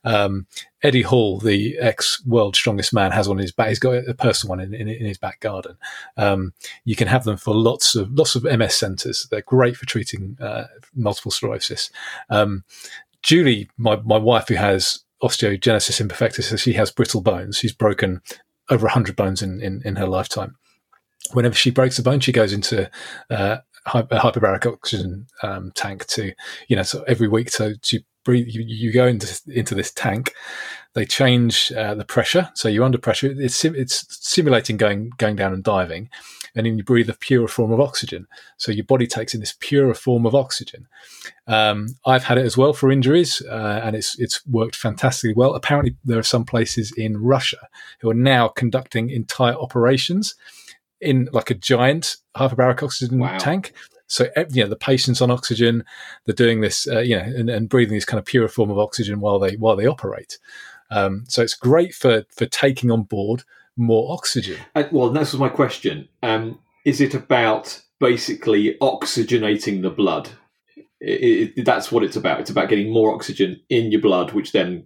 Um, 0.04 0.47
Eddie 0.83 1.02
Hall, 1.02 1.38
the 1.38 1.78
ex 1.78 2.23
world 2.26 2.57
strongest 2.57 2.93
man, 2.93 3.12
has 3.12 3.28
one 3.28 3.38
in 3.38 3.43
his 3.43 3.52
back. 3.52 3.69
He's 3.69 3.78
got 3.78 4.07
a 4.07 4.12
personal 4.12 4.50
one 4.50 4.61
in, 4.61 4.75
in, 4.75 4.88
in 4.88 5.07
his 5.07 5.16
back 5.16 5.40
garden. 5.40 5.78
Um, 6.19 6.52
you 6.85 6.97
can 6.97 7.09
have 7.09 7.25
them 7.25 7.38
for 7.38 7.54
lots 7.54 7.95
of 7.95 8.12
lots 8.12 8.35
of 8.35 8.43
MS 8.43 8.75
centres. 8.75 9.26
They're 9.31 9.40
great 9.40 9.76
for 9.76 9.87
treating 9.87 10.37
uh, 10.40 10.64
multiple 10.95 11.31
sclerosis. 11.31 11.90
Um, 12.28 12.64
Julie, 13.23 13.71
my 13.78 13.97
my 13.97 14.19
wife, 14.19 14.49
who 14.49 14.57
has 14.57 15.04
osteogenesis 15.23 16.07
imperfecta, 16.07 16.43
so 16.43 16.57
she 16.57 16.75
has 16.75 16.90
brittle 16.90 17.23
bones. 17.23 17.57
She's 17.57 17.73
broken 17.73 18.21
over 18.69 18.85
100 18.85 19.14
bones 19.16 19.43
in, 19.43 19.61
in, 19.61 19.83
in 19.85 19.97
her 19.97 20.07
lifetime 20.07 20.57
whenever 21.33 21.54
she 21.54 21.71
breaks 21.71 21.99
a 21.99 22.02
bone, 22.02 22.21
she 22.21 22.33
goes 22.33 22.52
into 22.52 22.90
uh, 23.31 23.59
a 23.87 23.90
hyperbaric 23.90 24.66
oxygen 24.66 25.26
um, 25.43 25.73
tank 25.75 26.07
to, 26.07 26.33
you 26.69 26.76
know, 26.76 26.83
so 26.83 27.02
every 27.04 27.28
week. 27.28 27.50
So 27.50 27.75
she 27.83 28.04
breathe, 28.25 28.47
you, 28.49 28.64
you 28.66 28.93
go 28.93 29.07
into 29.07 29.40
into 29.49 29.75
this 29.75 29.93
tank. 29.93 30.35
They 30.95 31.04
change 31.04 31.73
uh, 31.73 31.95
the 31.95 32.04
pressure, 32.04 32.50
so 32.54 32.69
you're 32.69 32.85
under 32.85 32.99
pressure. 32.99 33.35
It's 33.37 33.64
it's 33.64 34.07
simulating 34.26 34.76
going 34.76 35.11
going 35.19 35.37
down 35.37 35.52
and 35.52 35.62
diving, 35.62 36.09
and 36.54 36.66
then 36.66 36.78
you 36.78 36.85
breathe 36.85 37.11
a 37.11 37.14
pure 37.14 37.49
form 37.49 37.73
of 37.73 37.81
oxygen. 37.81 38.26
So 38.59 38.71
your 38.71 38.85
body 38.85 39.07
takes 39.07 39.35
in 39.35 39.40
this 39.40 39.57
pure 39.59 39.93
form 39.95 40.25
of 40.25 40.35
oxygen. 40.35 40.87
Um, 41.49 41.97
I've 42.06 42.25
had 42.25 42.39
it 42.39 42.47
as 42.47 42.56
well 42.56 42.73
for 42.73 42.93
injuries, 42.93 43.43
uh, 43.43 43.80
and 43.82 43.97
it's 43.97 44.19
it's 44.21 44.47
worked 44.47 44.76
fantastically 44.76 45.34
well. 45.34 45.54
Apparently, 45.54 45.97
there 46.04 46.19
are 46.19 46.23
some 46.23 46.45
places 46.45 46.93
in 46.97 47.21
Russia 47.21 47.69
who 48.00 48.10
are 48.10 48.15
now 48.15 48.49
conducting 48.49 49.10
entire 49.10 49.54
operations 49.54 50.37
in 51.00 51.28
like 51.33 51.50
a 51.50 51.54
giant 51.54 52.17
hyperbaric 52.37 52.83
oxygen 52.83 53.19
wow. 53.19 53.39
tank. 53.39 53.73
So 54.07 54.26
you 54.50 54.63
know 54.63 54.69
the 54.69 54.76
patient's 54.76 55.21
on 55.21 55.30
oxygen, 55.30 55.85
they're 56.25 56.35
doing 56.35 56.61
this, 56.61 56.87
uh, 56.87 57.00
you 57.00 57.17
know, 57.17 57.23
and, 57.23 57.49
and, 57.49 57.69
breathing 57.69 57.95
this 57.95 58.04
kind 58.04 58.19
of 58.19 58.26
pure 58.26 58.49
form 58.49 58.71
of 58.71 58.78
oxygen 58.78 59.21
while 59.21 59.39
they 59.39 59.57
while 59.57 59.76
they 59.76 59.87
operate. 59.87 60.39
Um, 60.91 61.25
so 61.26 61.43
it's 61.43 61.54
great 61.54 61.95
for 61.95 62.25
for 62.30 62.47
taking 62.47 62.91
on 62.91 63.04
board 63.04 63.45
more 63.76 64.13
oxygen. 64.13 64.59
Uh, 64.75 64.85
well, 64.93 65.11
that 65.11 65.21
was 65.21 65.35
my 65.35 65.49
question. 65.49 66.09
Um, 66.23 66.59
is 66.85 67.00
it 67.00 67.15
about 67.15 67.80
basically 67.99 68.76
oxygenating 68.80 69.83
the 69.83 69.91
blood? 69.91 70.28
It, 71.00 71.52
it, 71.57 71.65
that's 71.65 71.91
what 71.91 72.04
it's 72.04 72.17
about. 72.17 72.41
It's 72.41 72.50
about 72.50 72.69
getting 72.69 72.93
more 72.93 73.15
oxygen 73.15 73.61
in 73.69 73.91
your 73.91 74.00
blood, 74.00 74.33
which 74.33 74.52
then 74.52 74.85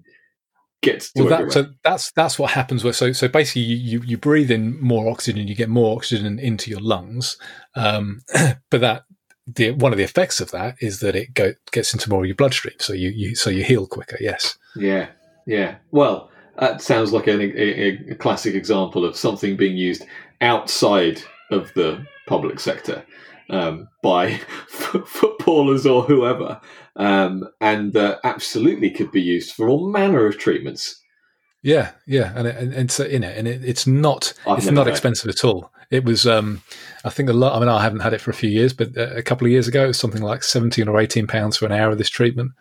gets 0.83 1.11
well, 1.17 1.27
that, 1.29 1.53
so 1.53 1.67
that's 1.83 2.12
that's 2.12 2.38
what 2.38 2.53
happens 2.53 2.85
with 2.85 2.95
so 2.95 3.12
so 3.12 3.27
basically 3.27 3.62
you, 3.62 4.01
you 4.03 4.17
breathe 4.17 4.51
in 4.51 4.81
more 4.81 5.11
oxygen 5.11 5.49
you 5.49 5.55
get 5.55 5.69
more 5.69 5.97
oxygen 5.97 6.38
into 6.38 6.71
your 6.71 6.81
lungs. 6.81 7.37
Um, 7.75 8.23
but 8.71 8.81
that 8.81 9.05
the 9.47 9.73
one 9.73 9.93
of 9.93 9.99
the 9.99 10.05
effects 10.05 10.41
of 10.41 10.51
that 10.51 10.77
is 10.81 11.01
that 11.01 11.17
it 11.17 11.35
go, 11.35 11.55
gets 11.73 11.93
into 11.93 12.11
more 12.11 12.21
of 12.23 12.27
your 12.27 12.37
bloodstream. 12.37 12.77
So 12.79 12.93
you, 12.93 13.09
you 13.11 13.35
so 13.35 13.51
you 13.51 13.64
heal 13.64 13.87
quicker 13.87 14.19
yes. 14.21 14.57
Yeah 14.77 15.09
yeah. 15.47 15.77
Well 15.91 16.31
that 16.59 16.83
sounds 16.83 17.12
like 17.12 17.29
a, 17.29 17.41
a, 17.41 18.12
a 18.12 18.14
classic 18.17 18.55
example 18.55 19.05
of 19.05 19.17
something 19.17 19.57
being 19.57 19.77
used 19.77 20.05
outside 20.41 21.23
of 21.51 21.73
the 21.75 22.05
public 22.27 22.61
sector 22.61 23.05
um, 23.50 23.88
by 24.02 24.26
f- 24.30 25.02
footballers 25.06 25.87
or 25.87 26.02
whoever, 26.02 26.61
um, 26.96 27.48
and 27.61 27.96
uh, 27.96 28.18
absolutely 28.24 28.90
could 28.90 29.11
be 29.11 29.22
used 29.22 29.54
for 29.54 29.68
all 29.68 29.88
manner 29.88 30.26
of 30.26 30.38
treatments. 30.38 31.00
Yeah, 31.62 31.92
yeah, 32.06 32.32
and 32.37 32.46
and, 32.46 32.72
and 32.72 32.90
so 32.90 33.04
in 33.04 33.24
it, 33.24 33.37
and 33.37 33.48
it, 33.48 33.64
it's 33.64 33.87
not 33.87 34.32
I've 34.46 34.58
it's 34.58 34.70
not 34.70 34.88
expensive 34.88 35.28
at 35.28 35.44
all. 35.44 35.72
It 35.90 36.04
was, 36.04 36.26
um, 36.26 36.62
I 37.04 37.08
think 37.08 37.30
a 37.30 37.32
lot. 37.32 37.56
I 37.56 37.61
mean, 37.61 37.68
I 37.68 37.82
haven't 37.82 38.00
had 38.00 38.12
it 38.12 38.20
for 38.20 38.30
a 38.30 38.34
few 38.34 38.50
years, 38.50 38.74
but 38.74 38.96
a 38.96 39.22
couple 39.22 39.46
of 39.46 39.50
years 39.50 39.66
ago, 39.66 39.84
it 39.84 39.88
was 39.88 39.98
something 39.98 40.22
like 40.22 40.44
seventeen 40.44 40.87
or 40.87 41.00
eighteen 41.00 41.26
pounds 41.26 41.56
for 41.56 41.66
an 41.66 41.72
hour 41.72 41.90
of 41.90 41.98
this 41.98 42.11
treatment. 42.11 42.52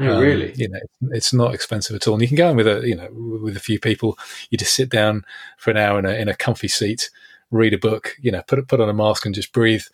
Oh, 0.00 0.14
um, 0.14 0.22
really? 0.22 0.54
You 0.56 0.68
know, 0.68 0.78
it's 1.10 1.32
not 1.32 1.54
expensive 1.54 1.96
at 1.96 2.06
all, 2.06 2.14
and 2.14 2.22
you 2.22 2.28
can 2.28 2.36
go 2.36 2.48
in 2.50 2.56
with 2.56 2.68
a 2.68 2.86
you 2.86 2.94
know 2.94 3.08
with 3.42 3.56
a 3.56 3.60
few 3.60 3.80
people. 3.80 4.16
You 4.50 4.56
just 4.56 4.74
sit 4.74 4.88
down 4.88 5.24
for 5.58 5.70
an 5.70 5.76
hour 5.76 5.98
in 5.98 6.06
a 6.06 6.12
in 6.12 6.28
a 6.28 6.36
comfy 6.36 6.68
seat, 6.68 7.10
read 7.50 7.74
a 7.74 7.78
book, 7.78 8.14
you 8.20 8.30
know, 8.30 8.42
put 8.42 8.66
put 8.68 8.80
on 8.80 8.88
a 8.88 8.94
mask 8.94 9.26
and 9.26 9.34
just 9.34 9.52
breathe 9.52 9.84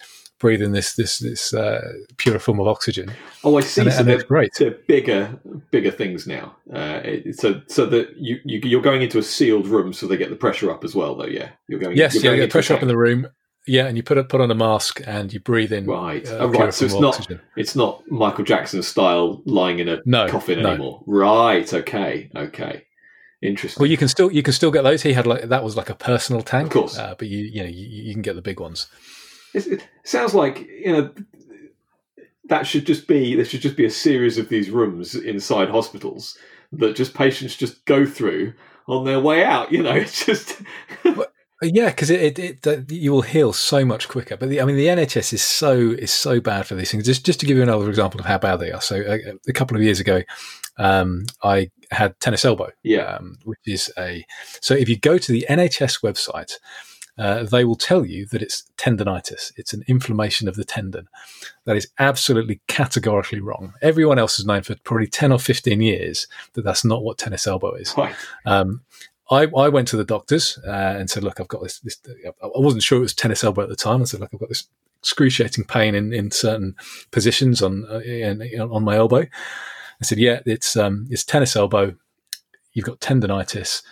breathing 0.45 0.73
this 0.73 0.95
this 0.95 1.21
this 1.21 1.55
uh, 1.55 1.81
pure 2.19 2.39
form 2.39 2.61
of 2.61 2.69
oxygen. 2.69 3.11
Oh, 3.45 3.57
I 3.57 3.63
see. 3.63 3.81
And, 3.81 3.91
so 3.91 4.01
and 4.01 4.09
they're, 4.09 4.23
great. 4.23 4.51
They're 4.59 4.73
bigger 4.87 5.41
bigger 5.71 5.91
things 5.91 6.27
now. 6.27 6.55
Uh, 6.71 7.01
so 7.33 7.63
so 7.67 7.87
that 7.87 8.15
you, 8.19 8.39
you 8.45 8.79
are 8.79 8.83
going 8.83 9.01
into 9.01 9.19
a 9.19 9.23
sealed 9.23 9.67
room, 9.67 9.95
so 9.95 10.07
they 10.07 10.19
get 10.19 10.29
the 10.29 10.37
pressure 10.37 10.71
up 10.71 10.85
as 10.85 10.95
well. 10.95 11.15
Though, 11.15 11.25
yeah, 11.25 11.49
you're 11.67 11.81
going. 11.81 11.97
Yes, 11.97 12.23
you're 12.23 12.35
yeah, 12.35 12.41
get 12.43 12.51
pressure 12.51 12.75
up 12.75 12.83
in 12.83 12.89
the 12.89 12.97
room. 12.97 13.27
Yeah, 13.67 13.87
and 13.87 13.97
you 13.97 14.03
put 14.03 14.19
it, 14.19 14.29
put 14.29 14.43
on 14.43 14.51
a 14.51 14.55
mask 14.55 15.01
and 15.07 15.33
you 15.33 15.41
breathe 15.41 15.73
in. 15.73 15.87
Right, 15.87 16.29
uh, 16.29 16.37
oh, 16.41 16.49
right. 16.49 16.75
So 16.75 16.85
it's 16.85 16.93
not 16.93 17.15
oxygen. 17.15 17.41
it's 17.57 17.75
not 17.75 18.03
Michael 18.11 18.45
Jackson 18.45 18.83
style 18.83 19.41
lying 19.47 19.79
in 19.79 19.89
a 19.89 20.03
no, 20.05 20.29
coffin 20.29 20.63
no. 20.63 20.69
anymore. 20.69 21.03
Right. 21.07 21.73
Okay. 21.73 22.31
Okay. 22.37 22.85
Interesting. 23.41 23.81
Well, 23.81 23.91
you 23.91 23.97
can 23.97 24.09
still 24.09 24.31
you 24.31 24.43
can 24.43 24.53
still 24.53 24.71
get 24.71 24.83
those. 24.83 25.01
He 25.01 25.15
had 25.15 25.27
like 25.27 25.49
that 25.49 25.65
was 25.65 25.75
like 25.75 25.89
a 25.89 25.95
personal 25.95 26.43
tank, 26.43 26.67
of 26.67 26.73
course. 26.73 26.99
Uh, 26.99 27.15
but 27.19 27.29
you 27.29 27.39
you 27.39 27.63
know 27.63 27.69
you, 27.69 27.87
you, 27.87 28.13
can 28.13 28.23
get 28.23 28.37
the 28.37 28.43
big 28.43 28.61
ones. 28.61 28.89
It 29.55 29.87
sounds 30.03 30.35
like 30.35 30.61
you 30.61 30.93
know 30.93 31.15
that 32.47 32.67
should 32.67 32.87
just 32.87 33.07
be 33.07 33.35
there 33.35 33.45
should 33.45 33.63
just 33.63 33.77
be 33.77 33.85
a 33.85 33.91
series 33.91 34.39
of 34.39 34.49
these 34.49 34.71
rooms 34.71 35.15
inside 35.15 35.71
hospitals 35.71 36.37
that 36.73 36.97
just 36.97 37.15
patients 37.15 37.57
just 37.57 37.85
go 37.85 38.05
through 38.05 38.53
on 38.87 39.05
their 39.05 39.21
way 39.21 39.45
out. 39.45 39.73
You 39.73 39.83
know, 39.83 39.93
it's 39.95 40.25
just. 40.25 40.61
yeah, 41.63 41.91
because 41.91 42.11
it, 42.11 42.39
it, 42.39 42.67
it, 42.67 42.91
you 42.93 43.13
will 43.13 43.23
heal 43.23 43.53
so 43.53 43.85
much 43.85 44.09
quicker. 44.09 44.37
But 44.37 44.51
the, 44.51 44.61
I 44.61 44.65
mean, 44.65 44.77
the 44.77 44.87
NHS 44.87 45.33
is 45.33 45.43
so 45.43 45.79
is 45.79 46.13
so 46.13 46.41
bad 46.41 46.67
for 46.67 46.75
these 46.75 46.91
things. 46.91 47.05
Just 47.05 47.25
just 47.25 47.41
to 47.41 47.47
give 47.47 47.57
you 47.57 47.63
another 47.63 47.89
example 47.89 48.21
of 48.21 48.27
how 48.27 48.39
bad 48.39 48.57
they 48.57 48.73
are. 48.73 48.83
So 48.83 48.97
a, 48.97 49.21
a 49.49 49.53
couple 49.53 49.77
of 49.77 49.83
years 49.83 50.01
ago, 50.01 50.23
um, 50.77 51.27
I 51.43 51.71
had 51.91 52.19
tennis 52.21 52.45
elbow. 52.45 52.71
Yeah, 52.83 53.17
um, 53.17 53.39
which 53.45 53.61
is 53.67 53.93
a 53.99 54.27
so 54.61 54.75
if 54.75 54.89
you 54.89 54.99
go 54.99 55.19
to 55.19 55.33
the 55.33 55.47
NHS 55.49 56.03
website 56.03 56.53
uh, 57.17 57.45
they 57.45 57.65
will 57.65 57.77
tell 57.77 58.05
you 58.05 58.27
that 58.27 58.43
it's 58.43 58.65
tendonitis. 58.77 59.53
It's 59.57 59.73
an 59.73 59.85
inflammation 59.87 60.49
of 60.49 60.57
the 60.57 60.65
tendon. 60.65 61.09
That 61.65 61.77
is 61.77 61.89
absolutely 61.99 62.61
categorically 62.67 63.41
wrong. 63.41 63.75
Everyone 63.83 64.19
else 64.19 64.37
has 64.37 64.47
known 64.47 64.63
for 64.63 64.75
probably 64.83 65.07
10 65.07 65.31
or 65.31 65.39
15 65.39 65.81
years 65.81 66.27
that 66.55 66.63
that's 66.63 66.85
not 66.85 67.05
what 67.05 67.19
tennis 67.19 67.47
elbow 67.47 67.75
is. 67.75 67.95
Right. 67.97 68.15
Um, 68.47 68.83
I, 69.31 69.47
I, 69.57 69.69
went 69.69 69.89
to 69.89 69.97
the 69.97 70.05
doctors 70.05 70.59
uh, 70.67 70.71
and 70.71 71.09
said, 71.09 71.25
look, 71.25 71.41
I've 71.41 71.49
got 71.49 71.63
this, 71.63 71.81
this, 71.81 71.99
I 72.27 72.49
wasn't 72.55 72.83
sure 72.83 72.99
it 72.99 73.03
was 73.03 73.15
tennis 73.15 73.43
elbow 73.43 73.63
at 73.63 73.69
the 73.69 73.77
time. 73.77 74.03
I 74.03 74.05
said, 74.05 74.21
look, 74.21 74.31
I've 74.35 74.41
got 74.41 74.51
this 74.51 74.69
excruciating 74.99 75.65
pain 75.65 75.95
in, 75.95 76.13
in 76.13 76.31
certain 76.31 76.75
positions 77.11 77.63
on, 77.63 77.87
uh, 77.91 78.01
in, 78.01 78.43
on 78.61 78.85
my 78.85 78.97
elbow. 78.97 79.21
I 79.21 80.05
said, 80.05 80.19
yeah, 80.19 80.41
it's, 80.45 80.77
um, 80.77 81.07
it's 81.11 81.25
tennis 81.25 81.57
elbow. 81.57 81.95
You've 82.73 82.87
got 82.87 83.01
tendonitis 83.01 83.83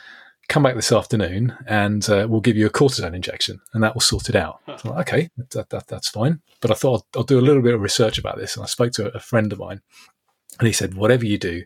come 0.53 0.63
back 0.63 0.75
this 0.75 0.93
afternoon 0.93 1.57
and 1.67 2.11
uh, 2.11 2.27
we'll 2.29 2.43
give 2.43 2.59
you 2.59 2.67
a 2.67 2.71
cortisone 2.71 3.15
injection 3.15 3.59
and 3.73 3.83
that 3.83 3.95
will 3.95 4.03
sort 4.03 4.29
it 4.29 4.37
out. 4.37 4.61
So, 4.77 4.95
okay, 4.99 5.31
that, 5.53 5.71
that, 5.71 5.89
that's 5.89 6.11
fine. 6.11 6.43
But 6.61 6.71
I 6.71 6.75
thought 6.75 7.07
I'll, 7.15 7.21
I'll, 7.21 7.25
do 7.25 7.39
a 7.39 7.41
little 7.41 7.63
bit 7.63 7.73
of 7.73 7.81
research 7.81 8.19
about 8.19 8.37
this. 8.37 8.55
And 8.55 8.63
I 8.63 8.67
spoke 8.67 8.93
to 8.93 9.11
a 9.17 9.19
friend 9.19 9.51
of 9.51 9.59
mine 9.59 9.81
And 10.59 10.67
he 10.67 10.75
said, 10.75 10.93
whatever 10.93 11.25
you 11.25 11.39
do, 11.39 11.63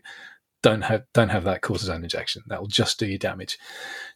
don't 0.63 0.83
have 0.83 1.03
don't 1.13 1.29
have 1.29 1.43
that 1.43 1.61
cortisone 1.61 2.03
injection. 2.03 2.43
That 2.47 2.61
will 2.61 2.69
just 2.69 2.97
do 2.97 3.05
you 3.05 3.17
damage. 3.17 3.59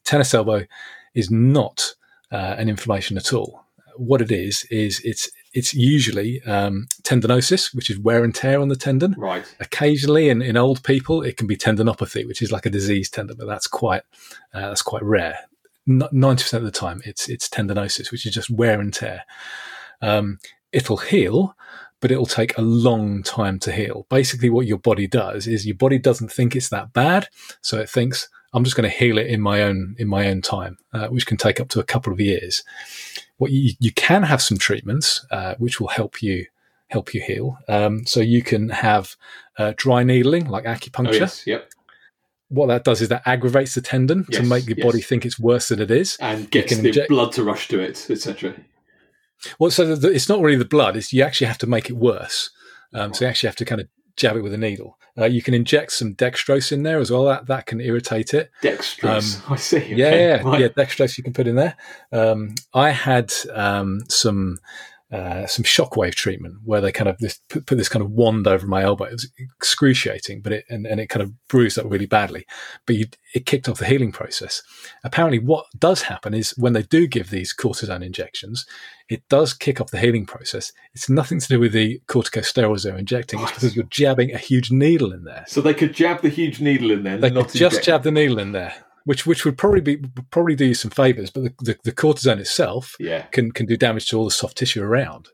Tennis 0.05 0.33
elbow 0.33 0.65
is 1.13 1.29
not 1.29 1.93
uh, 2.31 2.55
an 2.57 2.69
inflammation 2.69 3.17
at 3.17 3.33
all. 3.33 3.65
What 3.97 4.21
it 4.21 4.31
is 4.31 4.65
is 4.71 5.01
it's 5.03 5.29
it's 5.53 5.73
usually 5.73 6.41
um, 6.43 6.87
tendinosis, 7.03 7.75
which 7.75 7.89
is 7.89 7.99
wear 7.99 8.23
and 8.23 8.33
tear 8.33 8.59
on 8.59 8.69
the 8.69 8.75
tendon. 8.75 9.15
Right. 9.17 9.45
Occasionally, 9.59 10.29
in, 10.29 10.41
in 10.41 10.55
old 10.57 10.83
people, 10.83 11.21
it 11.21 11.37
can 11.37 11.47
be 11.47 11.57
tendinopathy, 11.57 12.25
which 12.25 12.41
is 12.41 12.51
like 12.51 12.65
a 12.65 12.69
diseased 12.69 13.13
tendon, 13.13 13.37
but 13.37 13.47
that's 13.47 13.67
quite 13.67 14.03
uh, 14.53 14.69
that's 14.69 14.81
quite 14.81 15.03
rare. 15.03 15.39
Ninety 15.87 16.43
percent 16.43 16.63
of 16.63 16.71
the 16.71 16.79
time, 16.79 17.01
it's 17.05 17.27
it's 17.27 17.49
tendinosis, 17.49 18.11
which 18.11 18.25
is 18.25 18.33
just 18.33 18.49
wear 18.49 18.79
and 18.79 18.93
tear. 18.93 19.23
Um, 20.01 20.39
it'll 20.71 20.97
heal, 20.97 21.55
but 21.99 22.11
it'll 22.11 22.25
take 22.25 22.57
a 22.57 22.61
long 22.61 23.23
time 23.23 23.59
to 23.59 23.71
heal. 23.71 24.05
Basically, 24.09 24.49
what 24.49 24.67
your 24.67 24.77
body 24.77 25.07
does 25.07 25.47
is 25.47 25.65
your 25.65 25.75
body 25.75 25.97
doesn't 25.97 26.31
think 26.31 26.55
it's 26.55 26.69
that 26.69 26.93
bad, 26.93 27.27
so 27.61 27.79
it 27.79 27.89
thinks 27.89 28.29
I'm 28.53 28.63
just 28.63 28.75
going 28.75 28.89
to 28.89 28.95
heal 28.95 29.17
it 29.17 29.27
in 29.27 29.41
my 29.41 29.61
own 29.61 29.95
in 29.97 30.07
my 30.07 30.27
own 30.27 30.41
time, 30.41 30.77
uh, 30.93 31.07
which 31.07 31.25
can 31.25 31.37
take 31.37 31.59
up 31.59 31.69
to 31.69 31.79
a 31.79 31.85
couple 31.85 32.11
of 32.11 32.19
years. 32.19 32.63
What 33.37 33.51
you, 33.51 33.73
you 33.79 33.91
can 33.91 34.23
have 34.23 34.41
some 34.41 34.57
treatments 34.57 35.25
uh, 35.31 35.55
which 35.57 35.79
will 35.79 35.87
help 35.87 36.21
you 36.21 36.47
help 36.89 37.13
you 37.13 37.21
heal. 37.21 37.57
Um, 37.67 38.05
so 38.05 38.19
you 38.19 38.43
can 38.43 38.69
have 38.69 39.15
uh, 39.57 39.73
dry 39.75 40.03
needling 40.03 40.47
like 40.47 40.65
acupuncture. 40.65 41.13
Oh, 41.13 41.13
yes. 41.13 41.47
Yep. 41.47 41.71
What 42.49 42.67
that 42.67 42.83
does 42.83 43.01
is 43.01 43.07
that 43.07 43.21
aggravates 43.25 43.75
the 43.75 43.81
tendon 43.81 44.25
yes, 44.29 44.41
to 44.41 44.47
make 44.47 44.67
your 44.67 44.77
yes. 44.77 44.85
body 44.85 45.01
think 45.01 45.25
it's 45.25 45.39
worse 45.39 45.69
than 45.69 45.79
it 45.79 45.89
is, 45.89 46.17
and 46.19 46.51
gets 46.51 46.75
the 46.75 46.85
inject- 46.85 47.07
blood 47.07 47.31
to 47.33 47.43
rush 47.45 47.69
to 47.69 47.79
it, 47.79 48.09
etc. 48.09 48.53
Well, 49.57 49.71
so 49.71 49.95
the, 49.95 50.11
it's 50.11 50.27
not 50.27 50.41
really 50.41 50.57
the 50.57 50.65
blood; 50.65 50.97
it's 50.97 51.13
you 51.13 51.23
actually 51.23 51.47
have 51.47 51.57
to 51.59 51.67
make 51.67 51.89
it 51.89 51.95
worse. 51.95 52.49
Um, 52.93 53.13
so 53.13 53.23
you 53.23 53.29
actually 53.29 53.47
have 53.47 53.55
to 53.55 53.65
kind 53.65 53.79
of 53.79 53.87
jab 54.17 54.35
it 54.35 54.41
with 54.41 54.53
a 54.53 54.57
needle. 54.57 54.97
Uh, 55.17 55.25
you 55.25 55.41
can 55.41 55.53
inject 55.53 55.91
some 55.91 56.15
dextrose 56.15 56.71
in 56.71 56.83
there 56.83 56.99
as 56.99 57.11
well. 57.11 57.25
That 57.25 57.47
that 57.47 57.65
can 57.65 57.81
irritate 57.81 58.33
it. 58.33 58.51
Dextrose, 58.61 59.45
um, 59.47 59.53
I 59.53 59.55
see. 59.57 59.77
Okay. 59.77 59.95
Yeah, 59.95 60.15
yeah, 60.15 60.41
right. 60.43 60.61
yeah, 60.61 60.67
dextrose 60.69 61.17
you 61.17 61.23
can 61.23 61.33
put 61.33 61.47
in 61.47 61.55
there. 61.55 61.75
Um, 62.11 62.55
I 62.73 62.91
had 62.91 63.31
um, 63.53 64.01
some 64.07 64.59
uh, 65.11 65.45
some 65.45 65.63
shockwave 65.63 66.15
treatment 66.15 66.55
where 66.63 66.79
they 66.79 66.91
kind 66.91 67.09
of 67.09 67.17
this, 67.17 67.39
put, 67.49 67.65
put, 67.65 67.77
this 67.77 67.89
kind 67.89 68.03
of 68.03 68.11
wand 68.11 68.47
over 68.47 68.65
my 68.65 68.81
elbow. 68.81 69.03
It 69.03 69.13
was 69.13 69.31
excruciating, 69.57 70.41
but 70.41 70.53
it 70.53 70.65
and, 70.69 70.87
and 70.87 71.01
it 71.01 71.07
kind 71.07 71.21
of 71.21 71.33
bruised 71.49 71.77
up 71.77 71.85
really 71.89 72.05
badly. 72.05 72.45
But 72.85 72.95
you, 72.95 73.05
it 73.35 73.45
kicked 73.45 73.67
off 73.67 73.79
the 73.79 73.85
healing 73.85 74.13
process. 74.13 74.63
Apparently, 75.03 75.39
what 75.39 75.65
does 75.77 76.03
happen 76.03 76.33
is 76.33 76.57
when 76.57 76.71
they 76.71 76.83
do 76.83 77.07
give 77.07 77.29
these 77.29 77.53
cortisone 77.53 78.05
injections, 78.05 78.65
it 79.09 79.27
does 79.27 79.53
kick 79.53 79.81
off 79.81 79.91
the 79.91 79.99
healing 79.99 80.25
process. 80.25 80.71
It's 80.93 81.09
nothing 81.09 81.41
to 81.41 81.47
do 81.47 81.59
with 81.59 81.73
the 81.73 82.01
corticosteroids 82.07 82.83
they're 82.83 82.97
injecting. 82.97 83.41
It's 83.41 83.51
because 83.51 83.75
you're 83.75 83.85
jabbing 83.85 84.31
a 84.31 84.37
huge 84.37 84.71
needle 84.71 85.11
in 85.11 85.25
there. 85.25 85.43
So 85.47 85.59
they 85.59 85.73
could 85.73 85.93
jab 85.93 86.21
the 86.21 86.29
huge 86.29 86.61
needle 86.61 86.89
in 86.89 87.03
there. 87.03 87.17
They 87.17 87.31
could 87.31 87.49
just 87.49 87.57
inject. 87.57 87.85
jab 87.85 88.03
the 88.03 88.11
needle 88.11 88.39
in 88.39 88.53
there 88.53 88.73
which 89.05 89.25
which 89.25 89.45
would 89.45 89.57
probably 89.57 89.81
be 89.81 89.97
probably 90.29 90.55
do 90.55 90.65
you 90.65 90.73
some 90.73 90.91
favors, 90.91 91.29
but 91.29 91.43
the, 91.43 91.53
the, 91.59 91.77
the, 91.83 91.91
cortisone 91.91 92.39
itself 92.39 92.95
yeah. 92.99 93.23
can 93.31 93.51
can 93.51 93.65
do 93.65 93.77
damage 93.77 94.09
to 94.09 94.17
all 94.17 94.25
the 94.25 94.31
soft 94.31 94.57
tissue 94.57 94.83
around. 94.83 95.29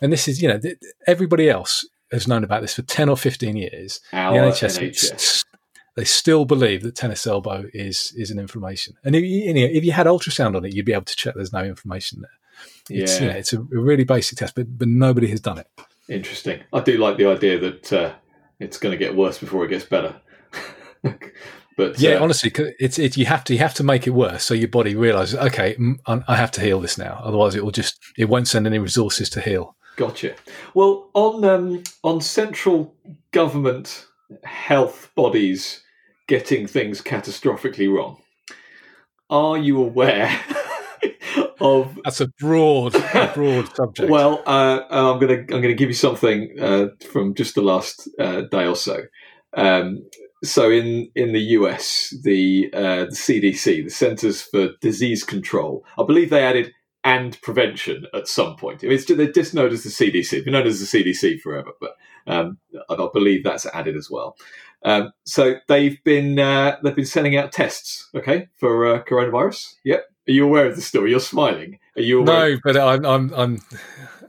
And 0.00 0.12
this 0.12 0.28
is 0.28 0.42
you 0.42 0.48
know 0.48 0.58
th- 0.58 0.78
everybody 1.06 1.48
else 1.48 1.88
has 2.12 2.28
known 2.28 2.44
about 2.44 2.62
this 2.62 2.74
for 2.74 2.82
ten 2.82 3.08
or 3.08 3.16
fifteen 3.16 3.56
years. 3.56 4.00
Our 4.12 4.34
the 4.34 4.50
NHS, 4.50 4.78
NHS. 4.80 5.44
they 5.96 6.04
still 6.04 6.44
believe 6.44 6.82
that 6.82 6.94
tennis 6.94 7.26
elbow 7.26 7.66
is 7.72 8.12
is 8.16 8.30
an 8.30 8.38
inflammation, 8.38 8.94
and 9.04 9.16
if 9.16 9.24
you, 9.24 9.52
if 9.54 9.84
you 9.84 9.92
had 9.92 10.06
ultrasound 10.06 10.56
on 10.56 10.64
it, 10.64 10.74
you'd 10.74 10.86
be 10.86 10.92
able 10.92 11.04
to 11.04 11.16
check 11.16 11.34
there's 11.34 11.52
no 11.52 11.64
inflammation 11.64 12.20
there. 12.20 12.30
It's, 12.88 13.16
yeah, 13.16 13.26
you 13.26 13.32
know, 13.32 13.38
it's 13.38 13.52
a 13.52 13.60
really 13.60 14.04
basic 14.04 14.38
test, 14.38 14.54
but 14.54 14.78
but 14.78 14.88
nobody 14.88 15.28
has 15.28 15.40
done 15.40 15.58
it. 15.58 15.68
Interesting. 16.08 16.60
I 16.72 16.80
do 16.80 16.98
like 16.98 17.16
the 17.16 17.26
idea 17.26 17.58
that 17.58 17.92
uh, 17.92 18.14
it's 18.60 18.78
going 18.78 18.92
to 18.92 18.98
get 18.98 19.16
worse 19.16 19.38
before 19.38 19.64
it 19.64 19.68
gets 19.68 19.84
better. 19.84 20.14
But 21.76 22.00
yeah, 22.00 22.14
uh, 22.14 22.22
honestly, 22.22 22.52
it's 22.78 22.98
it. 22.98 23.16
You 23.16 23.26
have 23.26 23.44
to 23.44 23.52
you 23.52 23.58
have 23.58 23.74
to 23.74 23.84
make 23.84 24.06
it 24.06 24.10
worse 24.10 24.44
so 24.44 24.54
your 24.54 24.68
body 24.68 24.94
realizes, 24.94 25.38
okay, 25.38 25.76
I 26.06 26.36
have 26.36 26.50
to 26.52 26.60
heal 26.62 26.80
this 26.80 26.96
now. 26.96 27.20
Otherwise, 27.22 27.54
it 27.54 27.62
will 27.64 27.70
just 27.70 27.98
it 28.16 28.26
won't 28.26 28.48
send 28.48 28.66
any 28.66 28.78
resources 28.78 29.28
to 29.30 29.40
heal. 29.40 29.76
Gotcha. 29.96 30.34
Well, 30.74 31.10
on 31.12 31.44
um, 31.44 31.82
on 32.02 32.20
central 32.22 32.94
government 33.30 34.06
health 34.44 35.10
bodies 35.14 35.82
getting 36.26 36.66
things 36.66 37.02
catastrophically 37.02 37.92
wrong, 37.94 38.22
are 39.28 39.58
you 39.58 39.82
aware? 39.82 40.40
of 41.60 41.98
that's 42.04 42.20
a 42.20 42.28
broad, 42.38 42.94
a 42.94 43.32
broad 43.34 43.74
subject. 43.76 44.10
Well, 44.10 44.42
uh, 44.46 44.80
I'm 44.90 45.18
gonna 45.18 45.40
I'm 45.40 45.46
gonna 45.46 45.74
give 45.74 45.88
you 45.88 45.94
something 45.94 46.56
uh, 46.60 46.88
from 47.10 47.34
just 47.34 47.54
the 47.54 47.62
last 47.62 48.08
uh, 48.18 48.42
day 48.42 48.66
or 48.66 48.76
so. 48.76 49.02
Um, 49.54 50.06
so 50.44 50.70
in 50.70 51.10
in 51.14 51.32
the 51.32 51.40
US, 51.40 52.14
the 52.22 52.70
uh, 52.72 53.04
the 53.06 53.10
CDC, 53.10 53.84
the 53.84 53.90
Centers 53.90 54.42
for 54.42 54.70
Disease 54.80 55.24
Control, 55.24 55.84
I 55.98 56.04
believe 56.04 56.30
they 56.30 56.44
added 56.44 56.72
and 57.04 57.40
prevention 57.40 58.04
at 58.14 58.26
some 58.26 58.56
point. 58.56 58.82
I 58.82 58.88
mean, 58.88 58.96
it's, 58.96 59.06
they're 59.06 59.30
just 59.30 59.54
known 59.54 59.72
as 59.72 59.84
the 59.84 59.90
CDC. 59.90 60.30
They've 60.30 60.44
been 60.44 60.54
known 60.54 60.66
as 60.66 60.80
the 60.80 61.04
CDC 61.04 61.40
forever, 61.40 61.70
but 61.80 61.92
um, 62.26 62.58
I 62.90 63.08
believe 63.14 63.44
that's 63.44 63.64
added 63.66 63.96
as 63.96 64.10
well. 64.10 64.36
Um, 64.82 65.12
so 65.24 65.54
they've 65.68 66.02
been 66.04 66.38
uh, 66.38 66.76
they've 66.82 66.96
been 66.96 67.06
sending 67.06 67.36
out 67.36 67.52
tests, 67.52 68.08
okay, 68.14 68.48
for 68.58 68.86
uh, 68.86 69.02
coronavirus. 69.04 69.74
Yep. 69.84 70.04
Are 70.28 70.32
you 70.32 70.44
aware 70.44 70.66
of 70.66 70.74
the 70.76 70.82
story? 70.82 71.10
You're 71.10 71.20
smiling. 71.20 71.78
Are 71.96 72.02
you 72.02 72.20
aware? 72.20 72.50
No, 72.50 72.60
but 72.64 72.76
I'm 72.76 73.06
I'm, 73.06 73.34
I'm 73.34 73.62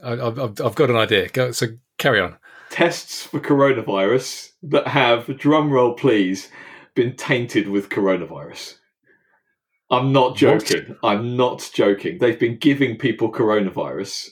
I've, 0.02 0.60
I've 0.60 0.74
got 0.74 0.90
an 0.90 0.96
idea. 0.96 1.28
Go, 1.28 1.50
so 1.52 1.66
carry 1.98 2.20
on 2.20 2.36
tests 2.70 3.24
for 3.24 3.40
coronavirus 3.40 4.52
that 4.62 4.88
have, 4.88 5.26
drumroll 5.26 5.96
please, 5.96 6.50
been 6.94 7.16
tainted 7.16 7.68
with 7.68 7.88
coronavirus. 7.88 8.76
I'm 9.90 10.12
not 10.12 10.36
joking. 10.36 10.96
What? 11.00 11.12
I'm 11.12 11.36
not 11.36 11.70
joking. 11.72 12.18
They've 12.18 12.38
been 12.38 12.58
giving 12.58 12.98
people 12.98 13.32
coronavirus. 13.32 14.28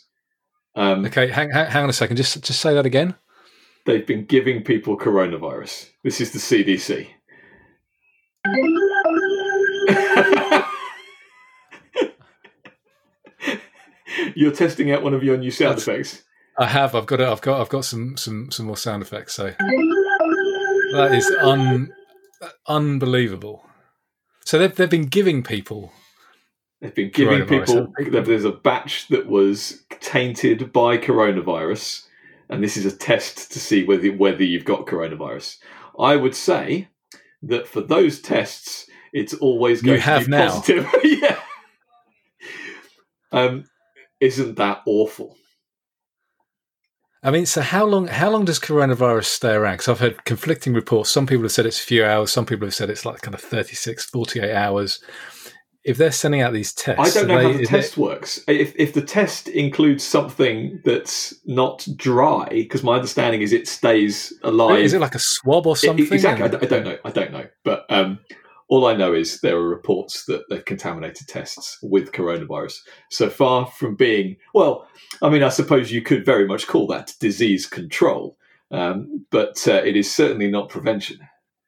Um, 0.74 1.06
okay, 1.06 1.28
hang, 1.28 1.50
hang, 1.50 1.70
hang 1.70 1.84
on 1.84 1.90
a 1.90 1.94
second. 1.94 2.16
Just 2.16 2.44
just 2.44 2.60
say 2.60 2.74
that 2.74 2.84
again. 2.84 3.14
They've 3.86 4.06
been 4.06 4.26
giving 4.26 4.62
people 4.62 4.98
coronavirus. 4.98 5.88
This 6.02 6.20
is 6.20 6.32
the 6.32 6.38
CDC. 6.38 7.08
You're 14.34 14.52
testing 14.52 14.92
out 14.92 15.02
one 15.02 15.14
of 15.14 15.22
your 15.22 15.38
new 15.38 15.50
sound 15.50 15.78
That's, 15.78 15.88
effects. 15.88 16.24
I 16.58 16.66
have. 16.66 16.94
I've 16.94 17.06
got. 17.06 17.20
I've 17.20 17.40
got. 17.40 17.60
I've 17.60 17.68
got 17.68 17.84
some 17.84 18.16
some 18.16 18.50
some 18.50 18.66
more 18.66 18.76
sound 18.76 19.02
effects. 19.02 19.34
So 19.34 19.54
that 20.92 21.10
is 21.14 21.30
un, 21.42 21.92
unbelievable. 22.66 23.64
So 24.44 24.58
they've 24.58 24.74
they've 24.74 24.90
been 24.90 25.06
giving 25.06 25.42
people. 25.42 25.92
They've 26.80 26.94
been 26.94 27.10
giving 27.10 27.46
people. 27.46 27.92
There's 27.98 28.44
a 28.44 28.52
batch 28.52 29.08
that 29.08 29.26
was 29.26 29.84
tainted 30.00 30.72
by 30.72 30.98
coronavirus, 30.98 32.06
and 32.48 32.62
this 32.62 32.76
is 32.76 32.86
a 32.86 32.96
test 32.96 33.52
to 33.52 33.60
see 33.60 33.84
whether 33.84 34.08
whether 34.08 34.44
you've 34.44 34.64
got 34.64 34.86
coronavirus. 34.86 35.58
I 35.98 36.16
would 36.16 36.34
say 36.34 36.88
that 37.42 37.66
for 37.66 37.80
those 37.80 38.20
tests, 38.20 38.88
it's 39.12 39.34
always 39.34 39.82
going 39.82 39.96
you 39.96 40.02
have 40.02 40.24
to 40.24 40.26
be 40.26 40.30
now. 40.30 40.50
positive. 40.50 40.86
yeah. 41.04 41.40
Um, 43.32 43.64
isn't 44.20 44.56
that 44.56 44.82
awful? 44.86 45.36
I 47.22 47.30
mean, 47.30 47.46
so 47.46 47.60
how 47.60 47.84
long? 47.84 48.06
How 48.06 48.30
long 48.30 48.44
does 48.44 48.60
coronavirus 48.60 49.24
stay 49.24 49.52
around? 49.52 49.74
Because 49.74 49.88
I've 49.88 50.00
heard 50.00 50.24
conflicting 50.24 50.74
reports. 50.74 51.10
Some 51.10 51.26
people 51.26 51.42
have 51.44 51.52
said 51.52 51.66
it's 51.66 51.80
a 51.80 51.84
few 51.84 52.04
hours. 52.04 52.30
Some 52.30 52.46
people 52.46 52.66
have 52.66 52.74
said 52.74 52.90
it's 52.90 53.04
like 53.04 53.22
kind 53.22 53.34
of 53.34 53.40
36, 53.40 54.04
48 54.06 54.54
hours. 54.54 55.00
If 55.82 55.98
they're 55.98 56.12
sending 56.12 56.40
out 56.40 56.52
these 56.52 56.72
tests, 56.72 57.16
I 57.16 57.20
don't 57.20 57.28
know 57.28 57.38
they, 57.38 57.52
how 57.52 57.58
the 57.58 57.66
test 57.66 57.96
works. 57.96 58.40
If 58.48 58.74
if 58.76 58.92
the 58.92 59.02
test 59.02 59.48
includes 59.48 60.02
something 60.02 60.80
that's 60.84 61.32
not 61.46 61.86
dry, 61.96 62.48
because 62.50 62.82
my 62.82 62.96
understanding 62.96 63.40
is 63.40 63.52
it 63.52 63.68
stays 63.68 64.32
alive. 64.42 64.80
Is 64.80 64.92
it 64.92 65.00
like 65.00 65.14
a 65.14 65.20
swab 65.20 65.66
or 65.66 65.76
something? 65.76 66.04
It, 66.04 66.12
exactly. 66.12 66.44
I, 66.44 66.62
I, 66.62 66.66
don't 66.66 66.84
know. 66.84 66.98
I 67.04 67.10
don't 67.10 67.32
know. 67.32 67.46
But 67.64 67.86
um, 67.88 68.18
all 68.68 68.86
I 68.86 68.96
know 68.96 69.14
is 69.14 69.40
there 69.40 69.56
are 69.56 69.68
reports 69.68 70.24
that 70.26 70.42
they've 70.48 70.64
contaminated 70.64 71.28
tests 71.28 71.78
with 71.82 72.12
coronavirus. 72.12 72.78
So 73.10 73.30
far 73.30 73.66
from 73.66 73.94
being, 73.94 74.36
well, 74.54 74.88
I 75.22 75.30
mean, 75.30 75.42
I 75.42 75.50
suppose 75.50 75.92
you 75.92 76.02
could 76.02 76.24
very 76.24 76.46
much 76.46 76.66
call 76.66 76.86
that 76.88 77.14
disease 77.20 77.66
control, 77.66 78.36
um, 78.70 79.24
but 79.30 79.66
uh, 79.68 79.82
it 79.84 79.96
is 79.96 80.12
certainly 80.12 80.50
not 80.50 80.68
prevention. 80.68 81.18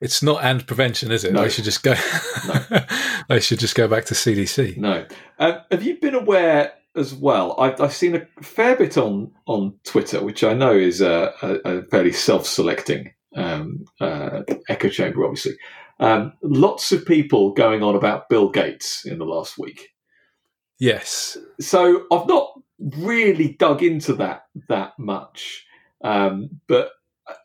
It's 0.01 0.23
not 0.23 0.45
and 0.45 0.65
prevention, 0.67 1.11
is 1.11 1.25
it? 1.25 1.33
No. 1.33 1.43
They 1.43 1.49
should 1.49 1.65
just 1.65 1.83
go. 1.83 1.95
No. 2.47 2.81
they 3.29 3.41
should 3.41 3.59
just 3.59 3.75
go 3.75 3.89
back 3.89 4.05
to 4.07 4.15
CDC. 4.15 4.77
No. 4.77 5.05
Uh, 5.39 5.59
have 5.71 5.83
you 5.83 5.99
been 6.01 6.15
aware 6.15 6.73
as 6.97 7.13
well? 7.13 7.59
I've, 7.59 7.81
I've, 7.81 7.93
seen 7.93 8.15
a 8.15 8.27
fair 8.43 8.77
bit 8.77 8.97
on 8.97 9.33
on 9.47 9.75
Twitter, 9.85 10.23
which 10.23 10.45
I 10.45 10.55
know 10.55 10.73
is 10.73 11.01
a, 11.01 11.33
a, 11.43 11.55
a 11.65 11.83
fairly 11.87 12.13
self-selecting 12.13 13.13
um, 13.35 13.85
uh, 14.01 14.43
echo 14.69 14.89
chamber, 14.89 15.25
obviously. 15.25 15.57
Um, 16.01 16.33
lots 16.43 16.93
of 16.93 17.05
people 17.07 17.53
going 17.53 17.83
on 17.83 17.97
about 17.97 18.29
Bill 18.29 18.49
Gates 18.49 19.05
in 19.05 19.19
the 19.19 19.25
last 19.25 19.59
week. 19.59 19.89
Yes. 20.79 21.37
So 21.61 22.05
I've 22.13 22.29
not 22.29 22.53
really 22.79 23.55
dug 23.55 23.83
into 23.83 24.15
that 24.15 24.47
that 24.69 24.99
much, 24.99 25.67
um, 26.05 26.61
but 26.69 26.93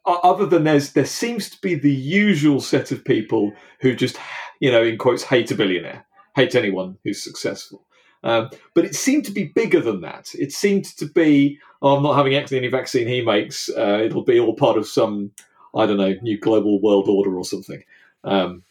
other 0.06 0.46
than 0.46 0.64
there's 0.64 0.94
there 0.94 1.06
seems 1.06 1.50
to 1.50 1.58
be 1.62 1.76
the 1.76 1.92
usual 1.94 2.62
set 2.62 2.92
of 2.92 3.04
people 3.04 3.52
who 3.82 3.96
just 3.96 4.18
you 4.60 4.72
know 4.72 4.84
in 4.84 4.98
quotes 4.98 5.24
hate 5.24 5.50
a 5.50 5.56
billionaire, 5.56 6.06
hate 6.36 6.54
anyone 6.54 6.98
who's 7.04 7.24
successful. 7.24 7.86
Um, 8.24 8.52
but 8.74 8.86
it 8.86 8.96
seemed 8.96 9.26
to 9.26 9.32
be 9.32 9.46
bigger 9.46 9.82
than 9.82 10.02
that. 10.02 10.30
It 10.34 10.54
seemed 10.54 10.86
to 10.98 11.06
be, 11.06 11.60
oh, 11.82 11.98
I'm 11.98 12.04
not 12.04 12.16
having 12.16 12.36
any 12.36 12.70
vaccine 12.70 13.08
he 13.08 13.22
makes. 13.22 13.70
Uh, 13.70 14.02
it'll 14.02 14.24
be 14.24 14.40
all 14.40 14.56
part 14.56 14.78
of 14.78 14.88
some, 14.88 15.32
I 15.76 15.86
don't 15.86 15.98
know, 15.98 16.16
new 16.22 16.40
global 16.40 16.82
world 16.82 17.10
order 17.10 17.38
or 17.38 17.44
something. 17.44 17.84
Um, 18.24 18.64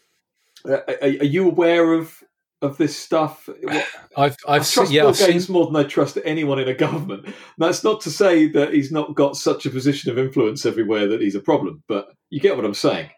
are, 0.65 0.83
are, 1.01 1.07
you 1.07 1.47
aware 1.47 1.93
of 1.93 2.23
of 2.61 2.77
this 2.77 2.97
stuff? 2.97 3.49
I've, 3.67 3.87
I've 4.17 4.37
I 4.47 4.59
trust 4.59 4.91
yeah, 4.91 5.03
Bill 5.03 5.13
Gates 5.13 5.45
seen... 5.45 5.53
more 5.53 5.65
than 5.65 5.75
I 5.75 5.83
trust 5.83 6.17
anyone 6.23 6.59
in 6.59 6.67
a 6.67 6.73
government. 6.73 7.33
That's 7.57 7.83
not 7.83 8.01
to 8.01 8.09
say 8.09 8.47
that 8.47 8.73
he's 8.73 8.91
not 8.91 9.15
got 9.15 9.35
such 9.35 9.65
a 9.65 9.69
position 9.69 10.11
of 10.11 10.17
influence 10.17 10.65
everywhere 10.65 11.07
that 11.07 11.21
he's 11.21 11.35
a 11.35 11.41
problem, 11.41 11.83
but 11.87 12.13
you 12.29 12.39
get 12.39 12.55
what 12.55 12.65
I'm 12.65 12.73
saying. 12.73 13.09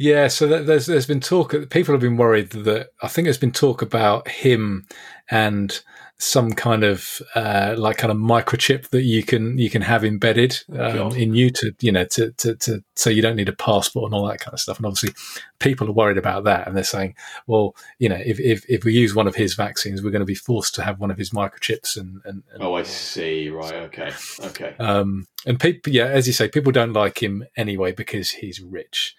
Yeah, 0.00 0.28
so 0.28 0.46
there's 0.46 0.86
there's 0.86 1.04
been 1.04 1.20
talk. 1.20 1.54
People 1.68 1.92
have 1.92 2.00
been 2.00 2.16
worried 2.16 2.52
that 2.52 2.88
I 3.02 3.08
think 3.08 3.26
there's 3.26 3.36
been 3.36 3.52
talk 3.52 3.82
about 3.82 4.28
him 4.28 4.86
and 5.30 5.78
some 6.16 6.52
kind 6.52 6.84
of 6.84 7.20
uh, 7.34 7.74
like 7.76 7.98
kind 7.98 8.10
of 8.10 8.16
microchip 8.16 8.88
that 8.88 9.02
you 9.02 9.22
can 9.22 9.58
you 9.58 9.68
can 9.68 9.82
have 9.82 10.02
embedded 10.02 10.58
oh, 10.72 11.08
um, 11.08 11.16
in 11.16 11.34
you 11.34 11.50
to 11.50 11.74
you 11.82 11.92
know 11.92 12.04
to, 12.04 12.32
to 12.32 12.54
to 12.56 12.82
so 12.94 13.10
you 13.10 13.20
don't 13.20 13.36
need 13.36 13.50
a 13.50 13.52
passport 13.52 14.06
and 14.06 14.14
all 14.14 14.26
that 14.26 14.40
kind 14.40 14.54
of 14.54 14.60
stuff. 14.60 14.78
And 14.78 14.86
obviously, 14.86 15.10
people 15.58 15.86
are 15.86 15.92
worried 15.92 16.16
about 16.16 16.44
that, 16.44 16.66
and 16.66 16.74
they're 16.74 16.82
saying, 16.82 17.14
well, 17.46 17.76
you 17.98 18.08
know, 18.08 18.22
if 18.24 18.40
if, 18.40 18.64
if 18.70 18.84
we 18.84 18.94
use 18.94 19.14
one 19.14 19.28
of 19.28 19.34
his 19.34 19.52
vaccines, 19.52 20.02
we're 20.02 20.12
going 20.12 20.20
to 20.20 20.24
be 20.26 20.34
forced 20.34 20.74
to 20.76 20.82
have 20.82 20.98
one 20.98 21.10
of 21.10 21.18
his 21.18 21.28
microchips. 21.28 21.98
And, 21.98 22.22
and, 22.24 22.42
and 22.54 22.62
oh, 22.62 22.72
I 22.72 22.84
see. 22.84 23.50
Right. 23.50 23.74
Okay. 23.74 24.12
Okay. 24.44 24.74
Um, 24.78 25.26
and 25.44 25.60
people, 25.60 25.92
yeah, 25.92 26.06
as 26.06 26.26
you 26.26 26.32
say, 26.32 26.48
people 26.48 26.72
don't 26.72 26.94
like 26.94 27.22
him 27.22 27.44
anyway 27.54 27.92
because 27.92 28.30
he's 28.30 28.62
rich. 28.62 29.14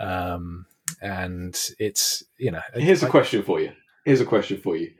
Um, 0.00 0.66
and 1.00 1.58
it's 1.78 2.24
you 2.38 2.50
know. 2.50 2.62
Here's 2.74 3.04
I, 3.04 3.08
a 3.08 3.10
question 3.10 3.42
for 3.42 3.60
you. 3.60 3.72
Here's 4.04 4.20
a 4.20 4.26
question 4.26 4.60
for 4.60 4.76
you. 4.76 4.92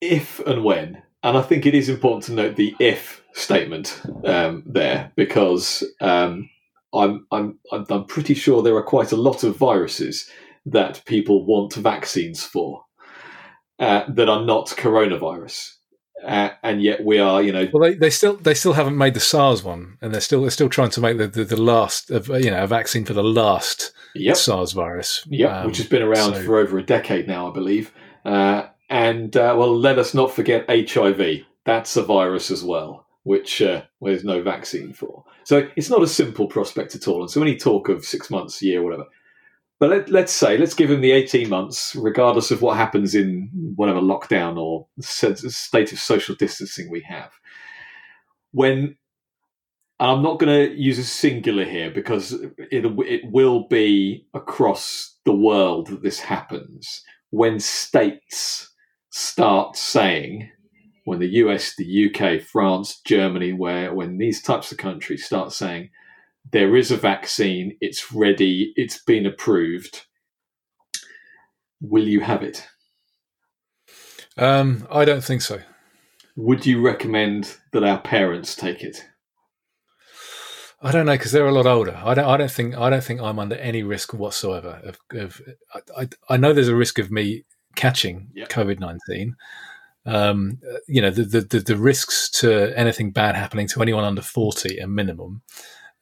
If 0.00 0.38
and 0.40 0.62
when, 0.62 1.02
and 1.22 1.36
I 1.36 1.42
think 1.42 1.66
it 1.66 1.74
is 1.74 1.88
important 1.88 2.24
to 2.24 2.32
note 2.32 2.56
the 2.56 2.74
if 2.78 3.22
statement 3.32 4.00
um, 4.24 4.62
there 4.66 5.10
because 5.16 5.82
um, 6.00 6.48
I'm, 6.94 7.26
I'm 7.32 7.58
I'm 7.70 8.04
pretty 8.04 8.34
sure 8.34 8.62
there 8.62 8.76
are 8.76 8.82
quite 8.82 9.12
a 9.12 9.16
lot 9.16 9.42
of 9.42 9.56
viruses 9.56 10.30
that 10.66 11.02
people 11.04 11.44
want 11.44 11.74
vaccines 11.74 12.44
for 12.44 12.84
uh, 13.78 14.04
that 14.08 14.28
are 14.28 14.44
not 14.44 14.68
coronavirus. 14.68 15.72
Uh, 16.24 16.50
and 16.62 16.82
yet 16.82 17.04
we 17.04 17.18
are, 17.18 17.42
you 17.42 17.52
know. 17.52 17.68
Well, 17.72 17.82
they, 17.82 17.94
they 17.94 18.10
still 18.10 18.36
they 18.36 18.54
still 18.54 18.72
haven't 18.72 18.96
made 18.96 19.14
the 19.14 19.20
SARS 19.20 19.62
one, 19.62 19.98
and 20.00 20.12
they're 20.12 20.20
still 20.20 20.42
they're 20.42 20.50
still 20.50 20.68
trying 20.68 20.90
to 20.90 21.00
make 21.00 21.18
the, 21.18 21.26
the, 21.26 21.44
the 21.44 21.60
last 21.60 22.10
of 22.10 22.28
you 22.28 22.50
know 22.50 22.64
a 22.64 22.66
vaccine 22.66 23.04
for 23.04 23.12
the 23.12 23.22
last 23.22 23.92
yep. 24.14 24.36
SARS 24.36 24.72
virus. 24.72 25.24
Yep, 25.28 25.50
um, 25.50 25.66
which 25.66 25.76
has 25.76 25.86
been 25.86 26.02
around 26.02 26.34
so. 26.34 26.42
for 26.44 26.58
over 26.58 26.78
a 26.78 26.82
decade 26.82 27.28
now, 27.28 27.50
I 27.50 27.52
believe. 27.52 27.92
Uh, 28.24 28.68
and 28.88 29.36
uh, 29.36 29.54
well, 29.58 29.76
let 29.76 29.98
us 29.98 30.14
not 30.14 30.32
forget 30.32 30.64
HIV. 30.68 31.44
That's 31.64 31.96
a 31.96 32.02
virus 32.02 32.50
as 32.50 32.64
well, 32.64 33.06
which 33.24 33.60
uh, 33.60 33.82
there's 34.00 34.24
no 34.24 34.42
vaccine 34.42 34.92
for. 34.92 35.24
So 35.44 35.68
it's 35.76 35.90
not 35.90 36.02
a 36.02 36.06
simple 36.06 36.46
prospect 36.46 36.94
at 36.94 37.06
all. 37.06 37.20
And 37.20 37.30
so 37.30 37.42
any 37.42 37.56
talk 37.56 37.88
of 37.88 38.04
six 38.04 38.30
months, 38.30 38.62
a 38.62 38.66
year, 38.66 38.82
whatever, 38.82 39.04
but 39.84 40.08
let, 40.08 40.24
us 40.24 40.32
say, 40.32 40.56
let's 40.56 40.72
give 40.72 40.90
him 40.90 41.02
the 41.02 41.12
18 41.12 41.46
months, 41.50 41.94
regardless 41.94 42.50
of 42.50 42.62
what 42.62 42.78
happens 42.78 43.14
in 43.14 43.50
whatever 43.76 44.00
lockdown 44.00 44.56
or 44.56 44.86
state 45.00 45.92
of 45.92 45.98
social 45.98 46.34
distancing 46.34 46.90
we 46.90 47.02
have. 47.02 47.32
When, 48.52 48.96
and 50.00 50.10
I'm 50.10 50.22
not 50.22 50.38
going 50.38 50.70
to 50.70 50.74
use 50.74 50.98
a 50.98 51.04
singular 51.04 51.66
here 51.66 51.90
because 51.90 52.32
it, 52.32 52.86
it 52.96 53.30
will 53.30 53.68
be 53.68 54.26
across 54.32 55.18
the 55.26 55.36
world 55.36 55.88
that 55.88 56.02
this 56.02 56.20
happens. 56.20 57.02
When 57.28 57.60
states 57.60 58.72
start 59.10 59.76
saying, 59.76 60.50
when 61.04 61.18
the 61.18 61.34
US, 61.42 61.76
the 61.76 62.08
UK, 62.08 62.40
France, 62.40 63.02
Germany, 63.04 63.52
where 63.52 63.92
when 63.92 64.16
these 64.16 64.40
types 64.40 64.72
of 64.72 64.78
countries 64.78 65.26
start 65.26 65.52
saying, 65.52 65.90
there 66.50 66.76
is 66.76 66.90
a 66.90 66.96
vaccine, 66.96 67.76
it's 67.80 68.12
ready, 68.12 68.72
it's 68.76 69.02
been 69.02 69.26
approved. 69.26 70.04
Will 71.80 72.06
you 72.06 72.20
have 72.20 72.42
it? 72.42 72.66
Um, 74.36 74.86
I 74.90 75.04
don't 75.04 75.24
think 75.24 75.42
so. 75.42 75.60
Would 76.36 76.66
you 76.66 76.80
recommend 76.80 77.56
that 77.72 77.84
our 77.84 78.00
parents 78.00 78.56
take 78.56 78.82
it? 78.82 79.04
I 80.84 80.90
don't 80.90 81.06
know 81.06 81.12
because 81.12 81.32
they're 81.32 81.46
a 81.46 81.52
lot 81.52 81.66
older. 81.66 81.98
I 82.04 82.12
don't. 82.12 82.26
I 82.26 82.36
don't 82.36 82.50
think. 82.50 82.76
I 82.76 82.90
don't 82.90 83.02
think 83.02 83.20
I'm 83.20 83.38
under 83.38 83.54
any 83.56 83.82
risk 83.82 84.12
whatsoever. 84.12 84.80
Of, 84.84 84.98
of 85.12 85.40
I, 85.96 86.08
I, 86.28 86.36
know 86.36 86.52
there's 86.52 86.68
a 86.68 86.76
risk 86.76 86.98
of 86.98 87.10
me 87.10 87.44
catching 87.74 88.28
yep. 88.34 88.50
COVID 88.50 88.80
nineteen. 88.80 89.34
Um, 90.04 90.58
you 90.86 91.00
know, 91.00 91.10
the, 91.10 91.40
the 91.40 91.60
the 91.60 91.76
risks 91.78 92.28
to 92.40 92.78
anything 92.78 93.12
bad 93.12 93.34
happening 93.34 93.66
to 93.68 93.80
anyone 93.80 94.04
under 94.04 94.20
forty 94.20 94.78
are 94.82 94.86
minimum. 94.86 95.40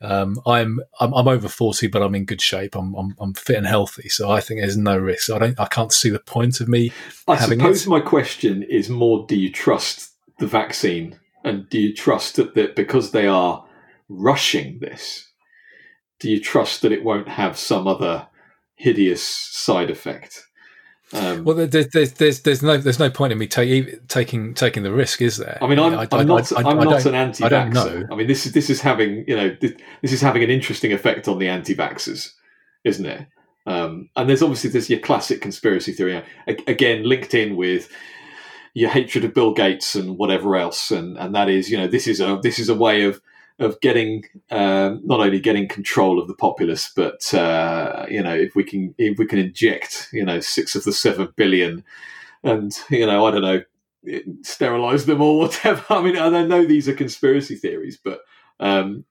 Um, 0.03 0.41
I'm, 0.47 0.81
I'm, 0.99 1.15
I'm 1.15 1.29
over 1.29 1.49
forty, 1.49 1.87
but 1.87 2.03
I'm 2.03 2.15
in 2.15 2.25
good 2.25 2.41
shape. 2.41 2.75
I'm, 2.75 2.95
I'm, 2.95 3.15
I'm 3.21 3.35
fit 3.35 3.57
and 3.57 3.67
healthy, 3.67 4.09
so 4.09 4.31
I 4.31 4.41
think 4.41 4.61
there's 4.61 4.77
no 4.77 4.99
risk. 4.99 5.31
I 5.31 5.39
don't 5.39 5.61
I 5.61 5.67
can't 5.67 5.93
see 5.93 6.11
the 6.11 6.19
point 6.19 6.61
of 6.61 6.69
me. 6.69 6.93
I 7.29 7.37
having 7.37 7.61
suppose 7.61 7.87
it. 7.87 7.91
my 7.91 8.01
question 8.01 8.65
is 8.65 8.91
more: 8.91 9.25
Do 9.29 9.37
you 9.37 9.51
trust 9.51 10.11
the 10.39 10.47
vaccine, 10.47 11.21
and 11.45 11.69
do 11.69 11.79
you 11.79 11.95
trust 11.95 12.37
that, 12.37 12.55
that 12.55 12.75
because 12.75 13.13
they 13.13 13.29
are 13.29 13.65
rushing 14.09 14.81
this, 14.81 15.31
do 16.19 16.29
you 16.29 16.41
trust 16.41 16.83
that 16.83 16.93
it 16.93 17.05
won't 17.05 17.29
have 17.29 17.57
some 17.57 17.87
other 17.87 18.29
hideous 18.75 19.25
side 19.25 19.91
effect? 19.91 20.43
Um, 21.15 21.45
well, 21.45 21.67
there's, 21.67 21.89
there's, 21.89 22.41
there's, 22.41 22.63
no 22.63 22.79
there's 22.79 22.99
no 22.99 23.11
point 23.11 23.33
in 23.33 23.39
me 23.39 23.47
take, 23.47 24.09
taking 24.09 24.55
taking 24.55 24.83
the 24.83 24.93
risk, 24.93 25.21
is 25.21 25.37
there? 25.37 25.59
I 25.61 25.67
mean, 25.67 25.79
I'm, 25.79 25.95
I, 25.95 26.07
am 26.11 26.27
not 26.27 26.51
I, 26.57 26.71
am 26.71 26.79
not 26.79 27.05
an 27.05 27.15
anti-vaxxer. 27.15 28.09
I, 28.11 28.13
I 28.13 28.17
mean, 28.17 28.27
this 28.27 28.47
is 28.47 28.53
this 28.53 28.71
is 28.71 28.81
having 28.81 29.25
you 29.29 29.37
know 29.37 29.55
this, 29.61 29.73
this, 30.01 30.13
is 30.13 30.21
having 30.23 30.43
an 30.43 30.51
interesting 30.51 30.93
effect 30.93 31.29
on 31.29 31.39
the 31.39 31.49
anti-vaxxers, 31.49 32.33
isn't 32.85 33.05
it? 33.05 33.27
Um, 33.67 34.09
and 34.17 34.29
there's 34.29 34.43
obviously 34.43 34.71
there's 34.71 34.89
your 34.89 35.01
classic 35.01 35.41
conspiracy 35.41 35.93
theory 35.93 36.23
again 36.47 37.05
linked 37.05 37.35
in 37.35 37.57
with 37.57 37.91
your 38.75 38.91
hatred 38.91 39.25
of 39.25 39.35
Bill 39.35 39.53
Gates 39.53 39.95
and 39.95 40.17
whatever 40.17 40.57
else, 40.57 40.91
and 40.91 41.19
and 41.19 41.35
that 41.35 41.51
is 41.51 41.71
you 41.71 41.77
know 41.77 41.87
this 41.87 42.07
is 42.07 42.21
a 42.21 42.41
this 42.43 42.59
is 42.59 42.69
a 42.71 42.75
way 42.75 43.03
of 43.03 43.21
of 43.63 43.81
getting 43.81 44.25
um, 44.51 45.01
not 45.05 45.21
only 45.21 45.41
getting 45.41 45.69
control 45.69 46.21
of 46.21 46.29
the 46.29 46.35
populace, 46.35 46.91
but 46.95 47.33
uh, 47.35 48.07
you 48.09 48.23
know 48.23 48.35
if 48.35 48.55
we 48.55 48.65
can 48.65 48.95
if 48.99 49.19
we 49.19 49.27
can 49.27 49.39
inject 49.39 50.09
you 50.13 50.25
know 50.25 50.41
six 50.41 50.75
of 50.75 50.85
the 50.85 50.93
seven 50.93 51.29
billion, 51.37 51.85
and 52.43 52.73
you 52.91 53.07
know 53.07 53.27
I 53.27 53.31
don't 53.31 53.43
know 53.43 53.63
sterilize 54.43 55.07
them 55.07 55.23
or 55.23 55.39
whatever. 55.41 55.85
I 55.91 56.03
mean 56.03 56.17
I 56.17 56.45
know 56.45 56.65
these 56.65 56.89
are 56.89 56.95
conspiracy 56.95 57.57
theories, 57.57 57.99
but 58.03 58.21
um, 58.61 59.05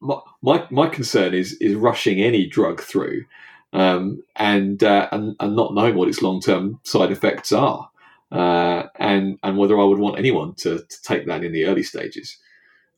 my, 0.00 0.20
my 0.42 0.66
my 0.70 0.88
concern 0.88 1.34
is 1.34 1.54
is 1.54 1.74
rushing 1.74 2.20
any 2.20 2.46
drug 2.46 2.80
through. 2.80 3.24
Um, 3.72 4.22
and, 4.36 4.84
uh, 4.84 5.08
and 5.10 5.34
and 5.40 5.56
not 5.56 5.74
knowing 5.74 5.96
what 5.96 6.08
its 6.08 6.22
long 6.22 6.40
term 6.40 6.78
side 6.84 7.10
effects 7.10 7.50
are, 7.50 7.90
uh, 8.30 8.84
and 9.00 9.36
and 9.42 9.58
whether 9.58 9.76
I 9.80 9.82
would 9.82 9.98
want 9.98 10.16
anyone 10.16 10.54
to, 10.58 10.78
to 10.78 11.02
take 11.02 11.26
that 11.26 11.42
in 11.42 11.50
the 11.50 11.64
early 11.64 11.82
stages. 11.82 12.38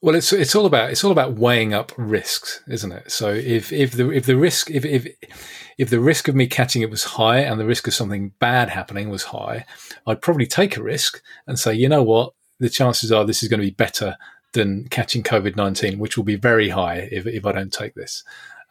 Well, 0.02 0.14
it's 0.14 0.32
it's 0.32 0.54
all 0.54 0.66
about 0.66 0.90
it's 0.90 1.02
all 1.04 1.10
about 1.10 1.34
weighing 1.34 1.72
up 1.72 1.90
risks, 1.96 2.62
isn't 2.68 2.92
it? 2.92 3.10
So 3.10 3.30
if 3.30 3.72
if 3.72 3.92
the 3.92 4.10
if 4.10 4.26
the 4.26 4.36
risk 4.36 4.70
if 4.70 4.84
if 4.84 5.06
if 5.78 5.90
the 5.90 6.00
risk 6.00 6.28
of 6.28 6.34
me 6.34 6.46
catching 6.46 6.82
it 6.82 6.90
was 6.90 7.04
high 7.04 7.38
and 7.38 7.58
the 7.58 7.66
risk 7.66 7.88
of 7.88 7.94
something 7.94 8.32
bad 8.38 8.68
happening 8.68 9.08
was 9.08 9.24
high, 9.24 9.64
I'd 10.06 10.22
probably 10.22 10.46
take 10.46 10.76
a 10.76 10.82
risk 10.82 11.22
and 11.46 11.58
say, 11.58 11.74
you 11.74 11.88
know 11.88 12.02
what, 12.02 12.34
the 12.60 12.68
chances 12.68 13.10
are 13.10 13.24
this 13.24 13.42
is 13.42 13.48
going 13.48 13.60
to 13.60 13.66
be 13.66 13.74
better 13.74 14.16
than 14.52 14.86
catching 14.88 15.22
COVID 15.22 15.56
nineteen, 15.56 15.98
which 15.98 16.16
will 16.16 16.24
be 16.24 16.36
very 16.36 16.68
high 16.68 17.08
if 17.10 17.26
if 17.26 17.46
I 17.46 17.52
don't 17.52 17.72
take 17.72 17.94
this. 17.94 18.22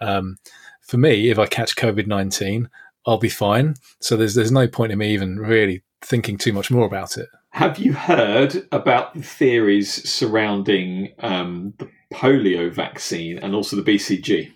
Um, 0.02 0.38
for 0.82 0.98
me, 0.98 1.32
if 1.32 1.40
I 1.40 1.48
catch 1.48 1.76
COVID 1.76 2.06
nineteen, 2.06 2.70
I'll 3.08 3.18
be 3.18 3.30
fine. 3.30 3.76
So 4.00 4.16
there's 4.16 4.36
there's 4.36 4.52
no 4.52 4.68
point 4.68 4.92
in 4.92 5.00
me 5.00 5.12
even 5.12 5.40
really 5.40 5.84
thinking 6.02 6.38
too 6.38 6.54
much 6.54 6.70
more 6.70 6.86
about 6.86 7.18
it. 7.18 7.30
Have 7.56 7.78
you 7.78 7.94
heard 7.94 8.68
about 8.74 9.13
the 9.13 9.22
theories 9.22 10.10
surrounding 10.10 11.13
um, 11.20 11.74
the 11.78 11.89
polio 12.13 12.70
vaccine 12.70 13.39
and 13.39 13.56
also 13.56 13.78
the 13.78 13.82
BCG? 13.82 14.52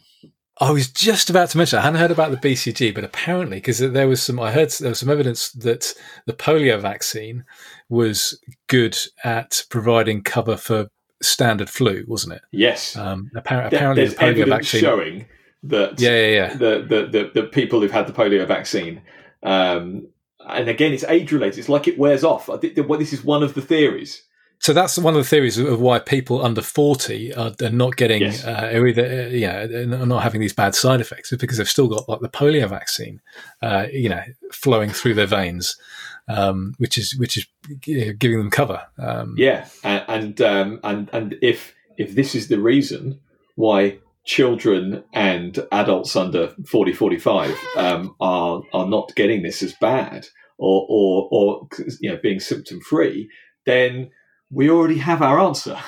I 0.60 0.72
was 0.72 0.92
just 0.92 1.30
about 1.30 1.50
to 1.52 1.58
mention. 1.58 1.80
I 1.80 1.84
hadn't 1.84 2.02
heard 2.02 2.12
about 2.12 2.32
the 2.32 2.38
BCG, 2.50 2.94
but 2.94 3.06
apparently, 3.06 3.56
because 3.56 3.80
there 3.80 4.10
was 4.10 4.22
some, 4.22 4.38
I 4.38 4.52
heard 4.52 4.72
there 4.72 4.90
was 4.90 5.00
some 5.00 5.10
evidence 5.10 5.50
that 5.54 5.94
the 6.26 6.34
polio 6.34 6.78
vaccine 6.78 7.46
was 7.88 8.38
good 8.68 8.98
at 9.24 9.64
providing 9.70 10.22
cover 10.22 10.58
for 10.58 10.90
standard 11.22 11.70
flu, 11.70 12.04
wasn't 12.06 12.34
it? 12.34 12.42
Yes. 12.52 12.98
Um, 12.98 13.32
apparently, 13.34 13.78
apparently, 13.78 14.08
the 14.10 14.16
polio 14.16 14.50
vaccine 14.50 14.82
showing 14.82 15.26
that 15.64 16.02
yeah, 16.02 16.10
yeah, 16.10 16.28
yeah. 16.28 16.54
The, 16.54 16.86
the, 16.86 17.06
the, 17.06 17.32
the 17.44 17.48
people 17.48 17.80
who've 17.80 17.92
had 17.92 18.08
the 18.08 18.14
polio 18.14 18.46
vaccine 18.46 19.02
um, 19.42 20.10
and 20.52 20.70
again, 20.70 20.94
it's 20.94 21.04
age 21.06 21.32
related. 21.32 21.60
It's 21.60 21.70
like 21.70 21.88
it 21.88 21.98
wears 21.98 22.24
off. 22.24 22.50
This 22.62 23.14
is 23.14 23.24
one 23.24 23.44
of 23.44 23.54
the 23.54 23.62
theories 23.62 24.24
So 24.62 24.74
that's 24.74 24.98
one 24.98 25.16
of 25.16 25.24
the 25.24 25.30
theories 25.30 25.58
of 25.58 25.80
why 25.80 26.00
people 26.00 26.44
under 26.44 26.62
forty 26.62 27.34
are, 27.34 27.54
are 27.62 27.70
not 27.70 27.96
getting, 27.96 28.22
Yes. 28.24 28.44
uh, 28.44 28.72
are 28.74 28.88
either, 28.88 29.06
uh, 29.06 29.28
you 29.30 29.48
know, 29.48 30.02
are 30.02 30.06
not 30.06 30.24
having 30.24 30.42
these 30.42 30.54
bad 30.54 30.76
side 30.76 31.00
effects, 31.00 31.32
is 31.32 31.38
because 31.38 31.58
they've 31.58 31.70
still 31.70 31.88
got 31.88 32.10
like 32.10 32.20
the 32.20 32.30
polio 32.30 32.68
vaccine, 32.68 33.22
uh, 33.62 33.86
you 33.92 34.10
know, 34.10 34.24
flowing 34.52 34.90
through 34.90 35.14
their 35.14 35.28
veins, 35.28 35.78
um, 36.28 36.74
which 36.78 36.98
is 36.98 37.16
which 37.18 37.38
is 37.38 37.46
giving 37.82 38.40
them 38.40 38.50
cover. 38.52 38.82
Um, 38.98 39.36
Yeah, 39.38 39.68
and 39.84 40.04
and, 40.08 40.42
um, 40.42 40.80
and 40.84 41.10
and 41.14 41.36
if 41.42 41.74
if 41.98 42.16
this 42.16 42.36
is 42.36 42.48
the 42.50 42.60
reason 42.60 43.20
why 43.56 44.00
children 44.30 45.04
and 45.12 45.58
adults 45.72 46.16
under 46.16 46.54
40, 46.68 46.94
45 46.94 47.60
um, 47.76 48.16
are 48.22 48.62
are 48.74 48.88
not 48.88 49.12
getting 49.16 49.42
this 49.42 49.64
as 49.64 49.74
bad 49.82 50.28
or 50.60 50.86
or 50.88 51.28
or 51.32 51.68
you 52.00 52.12
know 52.12 52.20
being 52.22 52.40
symptom 52.40 52.80
free, 52.80 53.28
then 53.66 54.12
we 54.52 54.70
already 54.70 55.00
have 55.00 55.22
our 55.22 55.40
answer. 55.40 55.78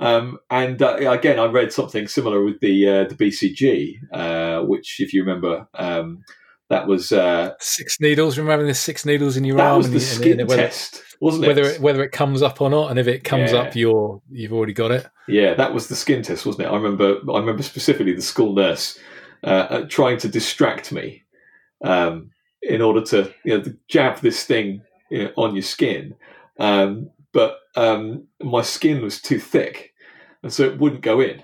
Um, 0.00 0.38
and 0.50 0.82
uh, 0.82 0.96
again, 0.96 1.38
I 1.38 1.44
read 1.46 1.72
something 1.72 2.08
similar 2.08 2.44
with 2.44 2.58
the 2.60 2.88
uh, 2.88 3.04
the 3.04 3.14
BCG, 3.14 3.94
uh, 4.12 4.66
which, 4.66 4.96
if 4.98 5.14
you 5.14 5.22
remember, 5.22 5.68
um, 5.74 6.24
that 6.70 6.86
was 6.86 7.12
uh, 7.12 7.52
Six 7.60 8.00
needles. 8.00 8.38
Remember 8.38 8.66
the 8.66 8.74
six 8.74 9.04
needles 9.04 9.36
in 9.36 9.44
your 9.44 9.56
that 9.58 9.66
arm, 9.72 9.78
was 9.78 9.88
the 9.90 9.94
and- 9.96 10.02
skin 10.02 10.40
and 10.40 10.48
whether, 10.48 10.62
test, 10.62 11.02
wasn't 11.20 11.44
it? 11.44 11.48
whether 11.48 11.62
it 11.62 11.80
whether 11.80 12.02
it 12.02 12.12
comes 12.12 12.42
up 12.42 12.60
or 12.60 12.70
not, 12.70 12.90
and 12.90 12.98
if 12.98 13.06
it 13.06 13.24
comes 13.24 13.52
Yeah. 13.52 13.58
up, 13.60 13.76
you're 13.76 14.20
you've 14.30 14.52
already 14.52 14.72
got 14.72 14.90
it. 14.90 15.06
Yeah, 15.28 15.54
that 15.54 15.72
was 15.74 15.88
the 15.88 15.96
skin 15.96 16.22
test, 16.22 16.44
wasn't 16.46 16.66
it? 16.66 16.70
I 16.70 16.74
remember. 16.76 17.18
I 17.32 17.38
remember 17.38 17.62
specifically 17.62 18.14
the 18.14 18.22
school 18.22 18.54
nurse 18.54 18.98
uh, 19.42 19.46
uh, 19.46 19.86
trying 19.88 20.18
to 20.18 20.28
distract 20.28 20.90
me 20.92 21.22
um, 21.84 22.30
in 22.62 22.80
order 22.80 23.02
to, 23.02 23.32
you 23.44 23.56
know, 23.58 23.62
to 23.64 23.76
jab 23.88 24.20
this 24.20 24.44
thing 24.44 24.80
you 25.10 25.24
know, 25.24 25.30
on 25.36 25.54
your 25.54 25.62
skin, 25.62 26.14
um, 26.58 27.10
but 27.32 27.58
um, 27.76 28.26
my 28.42 28.62
skin 28.62 29.02
was 29.02 29.20
too 29.20 29.38
thick, 29.38 29.92
and 30.42 30.52
so 30.52 30.64
it 30.64 30.78
wouldn't 30.78 31.02
go 31.02 31.20
in. 31.20 31.42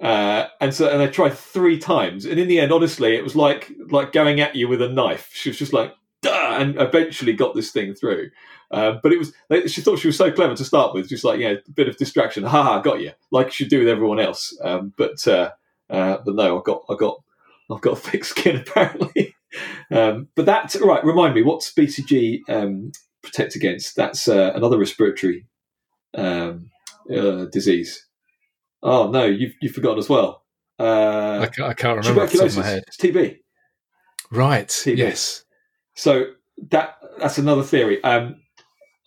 Uh, 0.00 0.48
and 0.60 0.74
so, 0.74 0.88
and 0.88 1.00
I 1.00 1.06
tried 1.06 1.32
three 1.34 1.78
times, 1.78 2.26
and 2.26 2.38
in 2.38 2.48
the 2.48 2.60
end, 2.60 2.72
honestly, 2.72 3.16
it 3.16 3.24
was 3.24 3.34
like 3.34 3.72
like 3.90 4.12
going 4.12 4.40
at 4.40 4.54
you 4.54 4.68
with 4.68 4.82
a 4.82 4.88
knife. 4.88 5.30
She 5.32 5.48
was 5.48 5.58
just 5.58 5.72
like, 5.72 5.94
Duh! 6.20 6.56
and 6.58 6.78
eventually 6.80 7.32
got 7.32 7.54
this 7.54 7.72
thing 7.72 7.94
through. 7.94 8.30
Uh, 8.70 8.94
but 9.02 9.12
it 9.12 9.18
was 9.18 9.32
she 9.72 9.80
thought 9.80 9.98
she 9.98 10.08
was 10.08 10.16
so 10.16 10.30
clever 10.30 10.54
to 10.54 10.64
start 10.64 10.92
with, 10.94 11.08
just 11.08 11.24
like 11.24 11.40
yeah, 11.40 11.54
a 11.66 11.70
bit 11.72 11.88
of 11.88 11.96
distraction. 11.96 12.44
Ha 12.44 12.62
ha, 12.62 12.80
got 12.80 13.00
you, 13.00 13.12
like 13.30 13.52
she 13.52 13.66
do 13.66 13.78
with 13.80 13.88
everyone 13.88 14.20
else. 14.20 14.56
Um, 14.62 14.92
but 14.96 15.26
uh, 15.26 15.52
uh, 15.88 16.18
but 16.24 16.34
no, 16.34 16.58
I 16.58 16.62
got 16.62 16.82
I 16.90 16.94
got 16.96 17.22
I've 17.70 17.80
got 17.80 17.98
thick 17.98 18.24
skin 18.24 18.56
apparently. 18.68 19.34
um, 19.90 20.28
but 20.34 20.46
that 20.46 20.74
right, 20.82 21.04
remind 21.04 21.34
me, 21.34 21.42
what's 21.42 21.72
BCG 21.72 22.40
um, 22.48 22.92
protect 23.22 23.54
against? 23.54 23.96
That's 23.96 24.28
uh, 24.28 24.52
another 24.54 24.78
respiratory 24.78 25.46
um, 26.14 26.70
uh, 27.10 27.46
disease. 27.46 28.05
Oh 28.82 29.10
no, 29.10 29.24
you've 29.24 29.52
you've 29.60 29.72
forgotten 29.74 29.98
as 29.98 30.08
well. 30.08 30.44
I 30.78 30.84
Uh, 30.84 31.46
can't, 31.48 31.68
I 31.70 31.74
can't 31.74 31.98
remember 31.98 32.22
off 32.22 32.30
the 32.32 32.38
top 32.38 32.46
of 32.46 32.52
tuberculosis, 32.52 32.56
my 32.56 32.66
head. 32.66 32.84
it's 32.86 32.96
TB. 32.98 33.38
Right. 34.30 34.68
TB. 34.68 34.96
Yes. 34.98 35.44
So 35.94 36.24
that 36.70 36.96
that's 37.18 37.38
another 37.38 37.62
theory. 37.62 38.02
Um, 38.04 38.36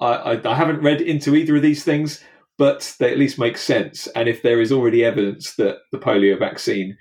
I, 0.01 0.13
I, 0.35 0.51
I 0.51 0.55
haven't 0.55 0.81
read 0.81 1.01
into 1.01 1.35
either 1.35 1.55
of 1.57 1.61
these 1.61 1.83
things, 1.83 2.23
but 2.57 2.95
they 2.99 3.11
at 3.11 3.19
least 3.19 3.37
make 3.39 3.57
sense. 3.57 4.07
And 4.07 4.27
if 4.29 4.41
there 4.41 4.61
is 4.61 4.71
already 4.71 5.03
evidence 5.05 5.55
that 5.55 5.77
the 5.91 5.99
polio 5.99 6.37
vaccine 6.39 6.97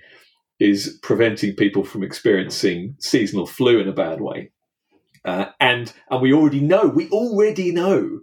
is 0.59 0.99
preventing 1.01 1.55
people 1.55 1.83
from 1.83 2.03
experiencing 2.03 2.95
seasonal 2.99 3.47
flu 3.47 3.79
in 3.79 3.87
a 3.87 3.93
bad 3.93 4.21
way, 4.21 4.51
uh, 5.25 5.45
and 5.59 5.91
and 6.11 6.21
we 6.21 6.33
already 6.33 6.59
know 6.61 6.85
we 6.87 7.09
already 7.09 7.71
know 7.71 8.19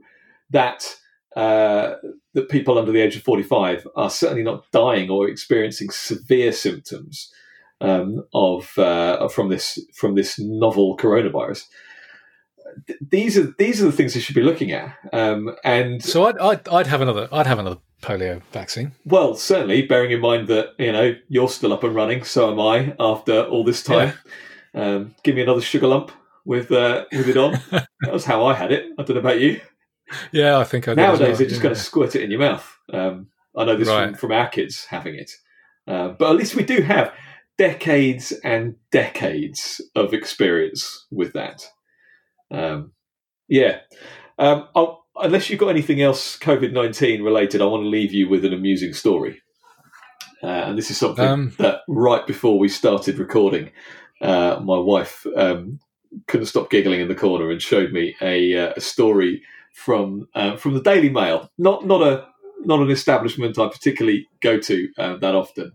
that 0.51 0.95
uh, 1.37 1.95
that 2.35 2.49
people 2.49 2.79
under 2.79 2.91
the 2.93 3.01
age 3.01 3.15
of 3.17 3.23
forty 3.23 3.43
five 3.45 3.87
are 3.95 4.11
certainly 4.11 4.43
not 4.43 4.65
dying 4.73 5.11
or 5.11 5.29
experiencing 5.29 5.91
severe 5.91 6.51
symptoms 6.51 7.31
um, 7.81 8.25
of 8.35 8.77
uh, 8.79 9.29
from 9.29 9.49
this 9.51 9.79
from 9.95 10.15
this 10.17 10.39
novel 10.39 10.97
coronavirus. 10.97 11.67
Th- 12.87 12.99
These 13.11 13.39
are 13.39 13.55
these 13.59 13.83
are 13.83 13.87
the 13.87 13.93
things 13.93 14.15
they 14.15 14.21
should 14.21 14.35
be 14.35 14.43
looking 14.43 14.73
at, 14.73 14.97
um, 15.13 15.55
and 15.65 16.03
So 16.03 16.27
I'd, 16.27 16.39
I'd 16.39 16.69
I'd 16.69 16.87
have 16.89 17.01
another 17.01 17.29
I'd 17.33 17.47
have 17.47 17.59
another 17.59 17.79
polio 18.03 18.43
vaccine. 18.53 18.93
well, 19.05 19.35
certainly 19.35 19.83
bearing 19.83 20.11
in 20.13 20.21
mind 20.21 20.49
that 20.49 20.71
you 20.79 20.93
know 20.93 21.15
you're 21.29 21.49
still 21.49 21.73
up 21.73 21.85
and 21.85 21.95
running, 21.95 22.25
so 22.25 22.51
am 22.51 22.61
I. 22.61 22.95
After 23.01 23.43
all 23.45 23.65
this 23.65 23.83
time, 23.83 24.13
um, 24.75 25.15
give 25.23 25.35
me 25.35 25.43
another 25.43 25.61
sugar 25.63 25.87
lump 25.87 26.13
with 26.45 26.71
uh, 26.73 27.05
with 27.13 27.29
it 27.29 27.37
on. 27.37 27.53
that 27.71 28.13
was 28.13 28.25
how 28.25 28.45
I 28.47 28.55
had 28.55 28.73
it. 28.73 28.87
I 28.99 29.03
don't 29.03 29.15
know 29.17 29.21
about 29.21 29.41
you. 29.41 29.61
Yeah, 30.33 30.59
I 30.59 30.65
think 30.65 30.89
I 30.89 30.95
Nowadays, 30.95 31.21
well, 31.21 31.37
they're 31.37 31.47
just 31.47 31.57
yeah. 31.61 31.63
going 31.63 31.75
to 31.75 31.81
squirt 31.81 32.15
it 32.15 32.23
in 32.23 32.31
your 32.31 32.41
mouth. 32.41 32.79
Um, 32.93 33.29
I 33.57 33.65
know 33.65 33.77
this 33.77 33.89
from, 33.89 33.97
Right. 33.97 34.17
from 34.19 34.33
our 34.33 34.49
kids 34.49 34.85
having 34.87 35.15
it, 35.17 35.33
uh, 35.89 36.09
but 36.09 36.31
at 36.31 36.37
least 36.37 36.55
we 36.55 36.63
do 36.65 36.83
have 36.83 37.13
decades 37.59 38.33
and 38.45 38.77
decades 38.91 39.81
of 39.95 40.13
experience 40.13 41.07
with 41.11 41.33
that. 41.33 41.65
Um, 42.51 42.93
yeah. 43.49 43.81
Um, 44.39 44.69
I'll, 44.75 45.07
unless 45.17 45.49
you've 45.49 45.59
got 45.61 45.69
anything 45.69 46.03
else 46.03 46.39
COVID 46.39 46.73
nineteen 46.73 47.23
related, 47.23 47.63
I 47.63 47.65
want 47.65 47.85
to 47.85 47.89
leave 47.89 48.13
you 48.13 48.29
with 48.29 48.45
an 48.45 48.53
amusing 48.53 48.93
story. 48.93 49.41
Uh, 50.43 50.47
and 50.47 50.79
this 50.79 50.91
is 50.91 50.99
something 50.99 51.25
Um, 51.27 51.53
that 51.59 51.81
right 51.89 52.27
before 52.27 52.59
we 52.59 52.69
started 52.69 53.19
recording, 53.19 53.71
uh, 54.21 54.61
my 54.63 54.79
wife 54.79 55.27
um, 55.35 55.81
couldn't 56.29 56.47
stop 56.47 56.71
giggling 56.71 57.01
in 57.01 57.09
the 57.09 57.15
corner 57.15 57.51
and 57.51 57.61
showed 57.61 57.91
me 57.93 58.15
a, 58.21 58.55
uh, 58.55 58.73
a 58.77 58.81
story 58.81 59.43
from 59.77 60.27
uh, 60.35 60.57
from 60.57 60.73
the 60.73 60.81
Daily 60.81 61.11
Mail. 61.11 61.51
Not 61.59 61.87
not 61.87 62.03
a 62.03 62.27
not 62.65 62.81
an 62.81 62.91
establishment 62.91 63.59
I 63.59 63.69
particularly 63.69 64.27
go 64.41 64.59
to 64.59 64.89
uh, 64.99 65.17
that 65.19 65.35
often, 65.35 65.73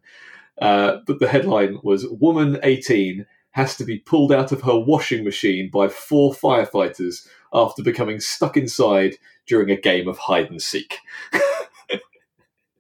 uh, 0.60 0.98
but 1.06 1.20
the 1.20 1.28
headline 1.28 1.78
was 1.84 2.08
"Woman 2.10 2.60
18 2.64 3.28
has 3.52 3.78
to 3.78 3.86
be 3.86 4.00
pulled 4.00 4.32
out 4.32 4.52
of 4.52 4.64
her 4.64 4.78
washing 4.78 5.24
machine 5.24 5.70
by 5.72 5.88
four 5.88 6.34
firefighters 6.34 7.28
after 7.54 7.84
becoming 7.84 8.20
stuck 8.20 8.58
inside 8.58 9.18
during 9.46 9.70
a 9.70 9.80
game 9.80 10.08
of 10.08 10.18
hide 10.18 10.50
and 10.50 10.62
seek." 10.62 10.98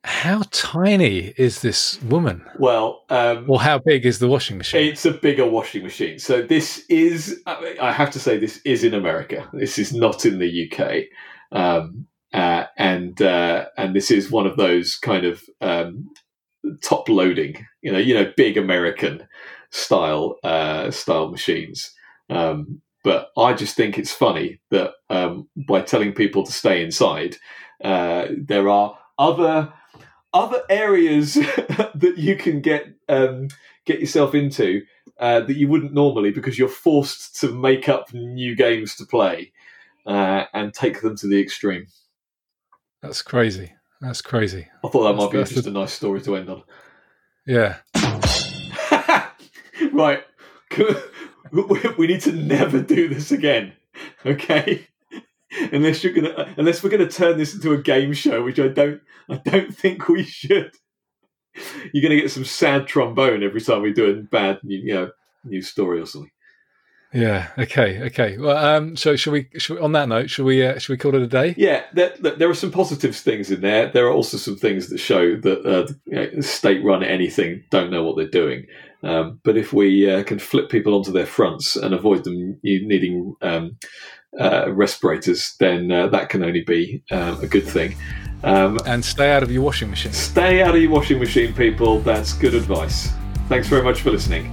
How 0.03 0.41
tiny 0.49 1.33
is 1.37 1.61
this 1.61 2.01
woman? 2.01 2.43
Well, 2.57 3.03
um, 3.09 3.45
Or 3.47 3.61
how 3.61 3.77
big 3.77 4.05
is 4.05 4.17
the 4.17 4.27
washing 4.27 4.57
machine? 4.57 4.87
It's 4.87 5.05
a 5.05 5.11
bigger 5.11 5.45
washing 5.45 5.83
machine. 5.83 6.17
So 6.17 6.41
this 6.41 6.83
is, 6.89 7.39
I 7.45 7.75
I 7.79 7.91
have 7.91 8.09
to 8.11 8.19
say, 8.19 8.37
this 8.37 8.59
is 8.65 8.83
in 8.83 8.95
America. 8.95 9.47
This 9.53 9.77
is 9.77 9.93
not 9.93 10.25
in 10.25 10.39
the 10.39 10.71
UK, 10.71 11.03
um, 11.51 12.07
uh, 12.33 12.65
and 12.77 13.21
uh, 13.21 13.65
and 13.77 13.95
this 13.95 14.09
is 14.09 14.31
one 14.31 14.47
of 14.47 14.57
those 14.57 14.95
kind 14.95 15.23
of 15.25 15.43
um, 15.61 16.09
top 16.81 17.07
loading, 17.07 17.65
you 17.81 17.91
know, 17.91 17.99
you 17.99 18.15
know, 18.15 18.31
big 18.35 18.57
American 18.57 19.27
style 19.69 20.37
uh, 20.43 20.89
style 20.89 21.29
machines. 21.29 21.93
Um, 22.29 22.81
but 23.03 23.31
I 23.37 23.53
just 23.53 23.75
think 23.75 23.97
it's 23.99 24.13
funny 24.13 24.59
that 24.71 24.93
um, 25.11 25.47
by 25.67 25.81
telling 25.81 26.13
people 26.13 26.43
to 26.43 26.51
stay 26.51 26.83
inside, 26.83 27.37
uh, 27.83 28.27
there 28.35 28.67
are 28.69 28.97
other 29.19 29.71
other 30.33 30.61
areas 30.69 31.33
that 31.35 32.13
you 32.17 32.35
can 32.35 32.61
get 32.61 32.87
um, 33.09 33.49
get 33.85 33.99
yourself 33.99 34.33
into 34.35 34.81
uh, 35.19 35.41
that 35.41 35.57
you 35.57 35.67
wouldn't 35.67 35.93
normally 35.93 36.31
because 36.31 36.57
you're 36.57 36.67
forced 36.67 37.39
to 37.41 37.51
make 37.53 37.89
up 37.89 38.13
new 38.13 38.55
games 38.55 38.95
to 38.95 39.05
play 39.05 39.51
uh, 40.05 40.45
and 40.53 40.73
take 40.73 41.01
them 41.01 41.15
to 41.17 41.27
the 41.27 41.41
extreme. 41.41 41.87
That's 43.01 43.21
crazy. 43.21 43.73
That's 43.99 44.21
crazy. 44.21 44.67
I 44.83 44.87
thought 44.87 45.03
that 45.03 45.15
might 45.15 45.31
be 45.31 45.37
That's- 45.37 45.53
just 45.53 45.67
a 45.67 45.71
nice 45.71 45.93
story 45.93 46.21
to 46.21 46.35
end 46.35 46.49
on. 46.49 46.63
Yeah. 47.45 47.77
right, 49.91 50.23
we 51.97 52.07
need 52.07 52.21
to 52.21 52.31
never 52.31 52.81
do 52.81 53.09
this 53.09 53.31
again. 53.31 53.73
Okay. 54.25 54.87
Unless 55.71 56.03
you're 56.03 56.13
gonna, 56.13 56.53
unless 56.57 56.83
we're 56.83 56.89
gonna 56.89 57.07
turn 57.07 57.37
this 57.37 57.53
into 57.53 57.73
a 57.73 57.81
game 57.81 58.13
show, 58.13 58.43
which 58.43 58.59
I 58.59 58.67
don't, 58.67 59.01
I 59.29 59.37
don't 59.37 59.75
think 59.75 60.07
we 60.07 60.23
should. 60.23 60.71
You're 61.93 62.03
gonna 62.03 62.21
get 62.21 62.31
some 62.31 62.45
sad 62.45 62.87
trombone 62.87 63.43
every 63.43 63.61
time 63.61 63.81
we 63.81 63.93
do 63.93 64.09
a 64.09 64.13
bad, 64.21 64.59
new, 64.63 64.77
you 64.77 64.93
know, 64.93 65.11
news 65.43 65.67
story 65.67 65.99
or 65.99 66.05
something. 66.05 66.31
Yeah. 67.13 67.49
Okay. 67.57 68.03
Okay. 68.03 68.37
Well, 68.37 68.55
um, 68.55 68.95
so 68.95 69.17
should 69.17 69.33
we, 69.33 69.49
should 69.57 69.75
we 69.75 69.81
on 69.81 69.91
that 69.93 70.07
note, 70.07 70.29
should 70.29 70.45
we, 70.45 70.65
uh, 70.65 70.79
should 70.79 70.93
we 70.93 70.97
call 70.97 71.13
it 71.13 71.21
a 71.21 71.27
day? 71.27 71.53
Yeah, 71.57 71.83
there, 71.93 72.13
there 72.21 72.35
there 72.37 72.49
are 72.49 72.55
some 72.55 72.71
positive 72.71 73.15
things 73.15 73.51
in 73.51 73.59
there. 73.59 73.91
There 73.91 74.07
are 74.07 74.11
also 74.11 74.37
some 74.37 74.55
things 74.55 74.87
that 74.89 74.97
show 74.97 75.35
that 75.35 75.65
uh, 75.65 75.91
you 76.05 76.15
know, 76.15 76.41
state-run 76.41 77.03
anything 77.03 77.63
don't 77.69 77.91
know 77.91 78.03
what 78.03 78.15
they're 78.15 78.29
doing. 78.29 78.65
Um, 79.03 79.41
but 79.43 79.57
if 79.57 79.73
we 79.73 80.09
uh, 80.09 80.23
can 80.23 80.39
flip 80.39 80.69
people 80.69 80.95
onto 80.95 81.11
their 81.11 81.25
fronts 81.25 81.75
and 81.75 81.93
avoid 81.93 82.23
them 82.23 82.59
needing 82.63 83.35
um, 83.41 83.77
uh, 84.39 84.71
respirators, 84.71 85.55
then 85.59 85.91
uh, 85.91 86.07
that 86.07 86.29
can 86.29 86.43
only 86.43 86.63
be 86.63 87.03
um, 87.11 87.41
a 87.41 87.47
good 87.47 87.65
thing. 87.67 87.95
Um, 88.43 88.79
And 88.85 89.03
stay 89.03 89.31
out 89.31 89.43
of 89.43 89.51
your 89.51 89.61
washing 89.63 89.89
machine. 89.89 90.13
stay 90.13 90.61
out 90.63 90.75
of 90.75 90.81
your 90.81 90.91
washing 90.91 91.19
machine, 91.19 91.53
people. 91.53 91.99
That's 91.99 92.33
good 92.33 92.55
advice. 92.55 93.09
Thanks 93.49 93.67
very 93.67 93.83
much 93.83 94.01
for 94.01 94.11
listening. 94.11 94.51